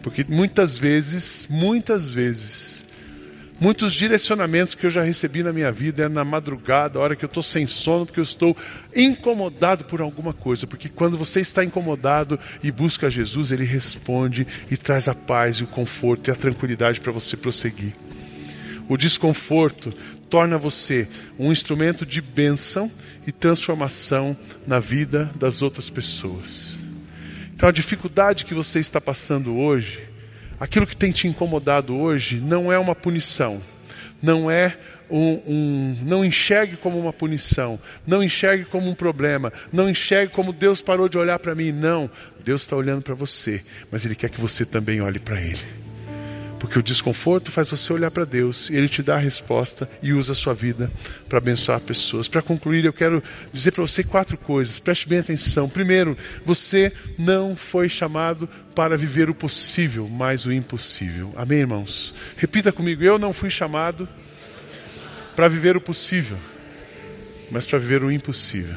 Porque 0.02 0.26
muitas 0.30 0.78
vezes, 0.78 1.48
muitas 1.50 2.12
vezes, 2.12 2.86
muitos 3.60 3.94
direcionamentos 3.94 4.76
que 4.76 4.86
eu 4.86 4.90
já 4.92 5.04
recebi 5.04 5.44
na 5.44 5.52
minha 5.52 5.72
vida 5.72 6.04
é 6.04 6.10
na 6.10 6.24
madrugada, 6.24 6.98
a 6.98 7.02
hora 7.02 7.16
que 7.16 7.26
eu 7.26 7.28
estou 7.28 7.44
sem 7.44 7.68
sono, 7.68 8.06
porque 8.06 8.20
eu 8.20 8.24
estou 8.24 8.56
incomodado 8.96 9.84
por 9.84 10.00
alguma 10.00 10.34
coisa. 10.34 10.66
Porque 10.66 10.88
quando 10.88 11.18
você 11.18 11.42
está 11.42 11.64
incomodado 11.64 12.40
e 12.64 12.72
busca 12.72 13.10
Jesus, 13.10 13.52
Ele 13.52 13.66
responde 13.66 14.48
e 14.72 14.78
traz 14.78 15.08
a 15.08 15.16
paz 15.16 15.58
e 15.58 15.64
o 15.64 15.68
conforto 15.68 16.30
e 16.30 16.32
a 16.32 16.36
tranquilidade 16.36 17.02
para 17.02 17.12
você 17.12 17.36
prosseguir. 17.36 17.94
O 18.90 18.96
desconforto 18.96 19.92
torna 20.30 20.58
você 20.58 21.08
um 21.38 21.52
instrumento 21.52 22.06
de 22.06 22.22
bênção 22.22 22.92
e 23.26 23.32
transformação 23.32 24.38
na 24.66 24.80
vida 24.80 25.30
das 25.36 25.62
outras 25.62 25.90
pessoas. 25.90 26.78
Então, 27.54 27.68
a 27.68 27.72
dificuldade 27.72 28.46
que 28.46 28.54
você 28.54 28.80
está 28.80 29.02
passando 29.02 29.58
hoje, 29.58 30.08
aquilo 30.60 30.88
que 30.88 30.96
tem 30.96 31.12
te 31.12 31.28
incomodado 31.28 31.96
hoje, 31.98 32.40
não 32.40 32.72
é 32.72 32.78
uma 32.78 32.94
punição, 32.94 33.62
não 34.22 34.50
é 34.50 34.78
um, 35.10 35.42
um, 35.48 35.98
não 36.04 36.24
enxergue 36.24 36.78
como 36.78 37.00
uma 37.00 37.14
punição, 37.14 37.80
não 38.06 38.24
enxergue 38.24 38.66
como 38.66 38.90
um 38.90 38.94
problema, 38.94 39.52
não 39.72 39.90
enxergue 39.90 40.34
como 40.34 40.54
Deus 40.54 40.82
parou 40.82 41.10
de 41.10 41.18
olhar 41.18 41.40
para 41.40 41.56
mim. 41.56 41.72
Não, 41.72 42.10
Deus 42.44 42.62
está 42.62 42.76
olhando 42.76 43.02
para 43.02 43.16
você, 43.16 43.64
mas 43.92 44.06
Ele 44.06 44.16
quer 44.16 44.30
que 44.30 44.40
você 44.40 44.66
também 44.66 45.02
olhe 45.02 45.20
para 45.20 45.42
Ele. 45.42 45.77
Porque 46.60 46.80
o 46.80 46.84
desconforto 46.84 47.52
faz 47.52 47.70
você 47.70 47.94
olhar 47.94 48.10
para 48.10 48.26
Deus 48.26 48.70
e 48.70 48.76
Ele 48.76 48.90
te 48.90 49.04
dá 49.04 49.16
a 49.16 49.20
resposta 49.20 49.90
e 50.02 50.12
usa 50.12 50.32
a 50.32 50.36
sua 50.36 50.54
vida 50.54 50.92
para 51.30 51.38
abençoar 51.38 51.80
pessoas. 51.80 52.28
Para 52.28 52.42
concluir, 52.42 52.84
eu 52.84 52.94
quero 52.94 53.22
dizer 53.52 53.72
para 53.72 53.84
você 53.84 54.04
quatro 54.04 54.38
coisas, 54.38 54.80
preste 54.80 55.08
bem 55.08 55.20
atenção. 55.20 55.70
Primeiro, 55.70 56.18
você 56.44 56.92
não 57.18 57.56
foi 57.56 57.88
chamado 57.90 58.50
para 58.74 58.98
viver 58.98 59.30
o 59.30 59.36
possível, 59.36 60.08
mas 60.10 60.46
o 60.46 60.52
impossível. 60.52 61.32
Amém, 61.36 61.60
irmãos? 61.60 62.14
Repita 62.36 62.72
comigo: 62.72 63.04
eu 63.04 63.20
não 63.20 63.34
fui 63.34 63.50
chamado 63.50 64.08
para 65.36 65.48
viver 65.48 65.78
o 65.78 65.82
possível, 65.82 66.38
mas 67.52 67.66
para 67.66 67.78
viver 67.78 68.04
o 68.04 68.12
impossível. 68.12 68.76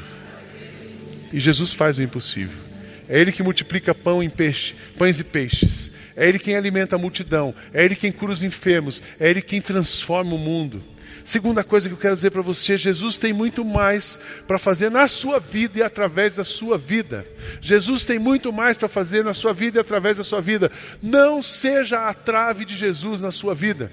E 1.32 1.40
Jesus 1.40 1.72
faz 1.72 1.98
o 1.98 2.02
impossível. 2.02 2.69
É 3.10 3.20
Ele 3.20 3.32
que 3.32 3.42
multiplica 3.42 3.92
pão 3.92 4.22
em 4.22 4.30
peixe, 4.30 4.72
pães 4.96 5.18
e 5.18 5.24
peixes. 5.24 5.90
É 6.14 6.28
Ele 6.28 6.38
quem 6.38 6.54
alimenta 6.54 6.94
a 6.94 6.98
multidão. 6.98 7.52
É 7.74 7.84
Ele 7.84 7.96
quem 7.96 8.12
cura 8.12 8.30
os 8.30 8.44
enfermos. 8.44 9.02
É 9.18 9.28
Ele 9.28 9.42
quem 9.42 9.60
transforma 9.60 10.32
o 10.36 10.38
mundo. 10.38 10.80
Segunda 11.24 11.64
coisa 11.64 11.88
que 11.88 11.94
eu 11.94 11.98
quero 11.98 12.14
dizer 12.14 12.30
para 12.30 12.40
você: 12.40 12.76
Jesus 12.76 13.18
tem 13.18 13.32
muito 13.32 13.64
mais 13.64 14.20
para 14.46 14.58
fazer 14.60 14.92
na 14.92 15.08
sua 15.08 15.40
vida 15.40 15.80
e 15.80 15.82
através 15.82 16.36
da 16.36 16.44
sua 16.44 16.78
vida. 16.78 17.26
Jesus 17.60 18.04
tem 18.04 18.18
muito 18.18 18.52
mais 18.52 18.76
para 18.76 18.88
fazer 18.88 19.24
na 19.24 19.34
sua 19.34 19.52
vida 19.52 19.78
e 19.78 19.80
através 19.80 20.18
da 20.18 20.22
sua 20.22 20.40
vida. 20.40 20.70
Não 21.02 21.42
seja 21.42 22.08
a 22.08 22.14
trave 22.14 22.64
de 22.64 22.76
Jesus 22.76 23.20
na 23.20 23.32
sua 23.32 23.56
vida. 23.56 23.90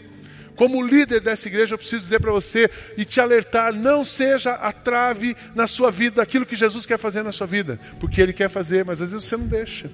Como 0.57 0.85
líder 0.85 1.21
dessa 1.21 1.47
igreja, 1.47 1.75
eu 1.75 1.77
preciso 1.77 2.03
dizer 2.03 2.19
para 2.19 2.31
você 2.31 2.69
e 2.97 3.05
te 3.05 3.21
alertar: 3.21 3.71
não 3.71 4.03
seja 4.03 4.51
a 4.51 4.73
trave 4.73 5.37
na 5.55 5.67
sua 5.67 5.89
vida 5.89 6.17
daquilo 6.17 6.45
que 6.45 6.55
Jesus 6.55 6.85
quer 6.85 6.97
fazer 6.97 7.23
na 7.23 7.31
sua 7.31 7.47
vida, 7.47 7.79
porque 7.99 8.19
Ele 8.19 8.33
quer 8.33 8.49
fazer, 8.49 8.83
mas 8.83 9.01
às 9.01 9.11
vezes 9.11 9.25
você 9.25 9.37
não 9.37 9.47
deixa. 9.47 9.89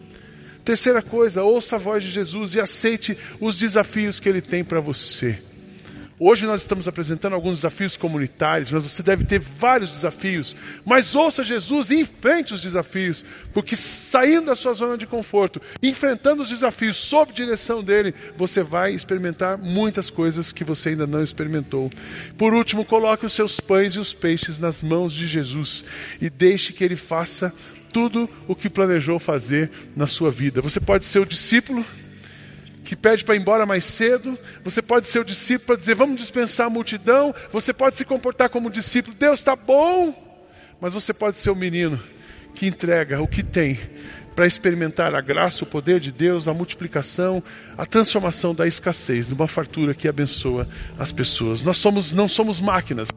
Terceira 0.64 1.02
coisa, 1.02 1.44
ouça 1.44 1.76
a 1.76 1.80
voz 1.80 2.04
de 2.04 2.10
Jesus 2.10 2.56
e 2.56 2.60
aceite 2.62 3.18
os 3.40 3.58
desafios 3.58 4.20
que 4.20 4.30
ele 4.30 4.42
tem 4.42 4.64
para 4.64 4.80
você. 4.80 5.38
Hoje 6.26 6.46
nós 6.46 6.62
estamos 6.62 6.88
apresentando 6.88 7.34
alguns 7.34 7.56
desafios 7.56 7.98
comunitários, 7.98 8.72
mas 8.72 8.90
você 8.90 9.04
deve 9.04 9.26
ter 9.26 9.40
vários 9.40 9.92
desafios. 9.92 10.56
Mas 10.86 11.14
ouça 11.14 11.44
Jesus 11.44 11.90
e 11.90 12.00
enfrente 12.00 12.54
os 12.54 12.62
desafios, 12.62 13.26
porque 13.54 13.76
saindo 13.76 14.46
da 14.46 14.56
sua 14.56 14.72
zona 14.72 14.98
de 14.98 15.06
conforto, 15.06 15.62
enfrentando 15.82 16.42
os 16.42 16.48
desafios 16.48 16.96
sob 16.96 17.34
direção 17.34 17.84
dele, 17.84 18.16
você 18.38 18.64
vai 18.64 18.94
experimentar 18.94 19.58
muitas 19.58 20.10
coisas 20.10 20.54
que 20.54 20.64
você 20.64 20.90
ainda 20.90 21.06
não 21.06 21.22
experimentou. 21.22 21.92
Por 22.38 22.54
último, 22.54 22.86
coloque 22.86 23.26
os 23.26 23.34
seus 23.34 23.60
pães 23.60 23.96
e 23.96 24.00
os 24.00 24.14
peixes 24.14 24.60
nas 24.60 24.82
mãos 24.82 25.12
de 25.12 25.28
Jesus 25.28 25.84
e 26.22 26.30
deixe 26.30 26.72
que 26.72 26.86
ele 26.86 26.96
faça 26.96 27.54
tudo 27.92 28.30
o 28.48 28.56
que 28.56 28.70
planejou 28.70 29.20
fazer 29.20 29.70
na 29.94 30.08
sua 30.08 30.32
vida. 30.32 30.62
Você 30.62 30.80
pode 30.80 31.04
ser 31.04 31.20
o 31.20 31.26
discípulo 31.26 31.86
que 32.84 32.96
pede 32.96 33.24
para 33.24 33.36
ir 33.36 33.40
embora 33.40 33.66
mais 33.66 33.86
cedo, 33.86 34.38
você 34.64 34.82
pode 34.82 35.08
ser 35.08 35.20
o 35.20 35.26
discípulo 35.26 35.68
para 35.68 35.76
dizer 35.78 35.96
vamos 35.96 36.18
dispensar 36.18 36.68
a 36.68 36.70
multidão, 36.70 37.34
você 37.52 37.74
pode 37.74 37.96
se 37.96 38.06
comportar 38.06 38.50
como 38.50 38.70
discípulo, 38.70 39.16
Deus 39.16 39.40
está 39.40 39.56
bom, 39.56 40.14
mas 40.82 40.94
você 40.94 41.14
pode 41.14 41.38
ser 41.38 41.50
o 41.50 41.56
menino 41.56 42.00
que 42.54 42.68
entrega 42.68 43.22
o 43.22 43.28
que 43.28 43.44
tem 43.44 43.80
para 44.36 44.48
experimentar 44.48 45.14
a 45.14 45.22
graça, 45.22 45.64
o 45.64 45.68
poder 45.68 46.00
de 46.00 46.12
Deus, 46.12 46.48
a 46.48 46.54
multiplicação, 46.54 47.42
a 47.78 47.86
transformação 47.86 48.54
da 48.54 48.68
escassez 48.68 49.28
numa 49.28 49.48
fartura 49.48 49.94
que 49.94 50.08
abençoa 50.08 50.68
as 50.98 51.12
pessoas. 51.12 51.64
Nós 51.64 51.78
somos, 51.78 52.12
não 52.12 52.28
somos 52.28 52.60
máquinas. 52.60 53.10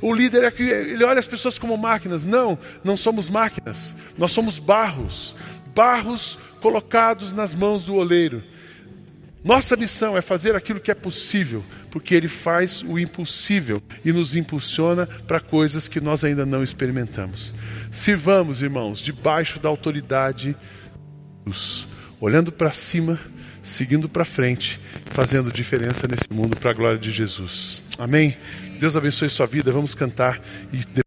O 0.00 0.14
líder 0.14 0.44
é 0.44 0.50
que 0.50 0.62
ele 0.62 1.04
olha 1.04 1.20
as 1.20 1.26
pessoas 1.26 1.58
como 1.58 1.76
máquinas. 1.76 2.24
Não, 2.24 2.58
não 2.82 2.96
somos 2.96 3.28
máquinas. 3.28 3.94
Nós 4.16 4.32
somos 4.32 4.58
barros, 4.58 5.36
barros 5.74 6.38
colocados 6.60 7.32
nas 7.32 7.54
mãos 7.54 7.84
do 7.84 7.94
oleiro. 7.94 8.42
Nossa 9.44 9.76
missão 9.76 10.16
é 10.16 10.22
fazer 10.22 10.54
aquilo 10.54 10.78
que 10.78 10.90
é 10.90 10.94
possível, 10.94 11.64
porque 11.90 12.14
Ele 12.14 12.28
faz 12.28 12.82
o 12.82 12.98
impossível 12.98 13.82
e 14.04 14.12
nos 14.12 14.36
impulsiona 14.36 15.06
para 15.06 15.40
coisas 15.40 15.88
que 15.88 16.00
nós 16.00 16.22
ainda 16.22 16.46
não 16.46 16.62
experimentamos. 16.62 17.52
Sirvamos, 17.90 18.62
irmãos, 18.62 19.00
debaixo 19.00 19.58
da 19.58 19.68
autoridade, 19.68 20.56
olhando 22.20 22.52
para 22.52 22.70
cima, 22.70 23.18
seguindo 23.60 24.08
para 24.08 24.24
frente, 24.24 24.80
fazendo 25.06 25.52
diferença 25.52 26.06
nesse 26.06 26.32
mundo 26.32 26.56
para 26.56 26.70
a 26.70 26.74
glória 26.74 26.98
de 26.98 27.10
Jesus. 27.10 27.82
Amém? 27.98 28.36
Deus 28.78 28.96
abençoe 28.96 29.28
sua 29.28 29.46
vida. 29.46 29.72
Vamos 29.72 29.94
cantar 29.94 30.40
e 30.72 31.01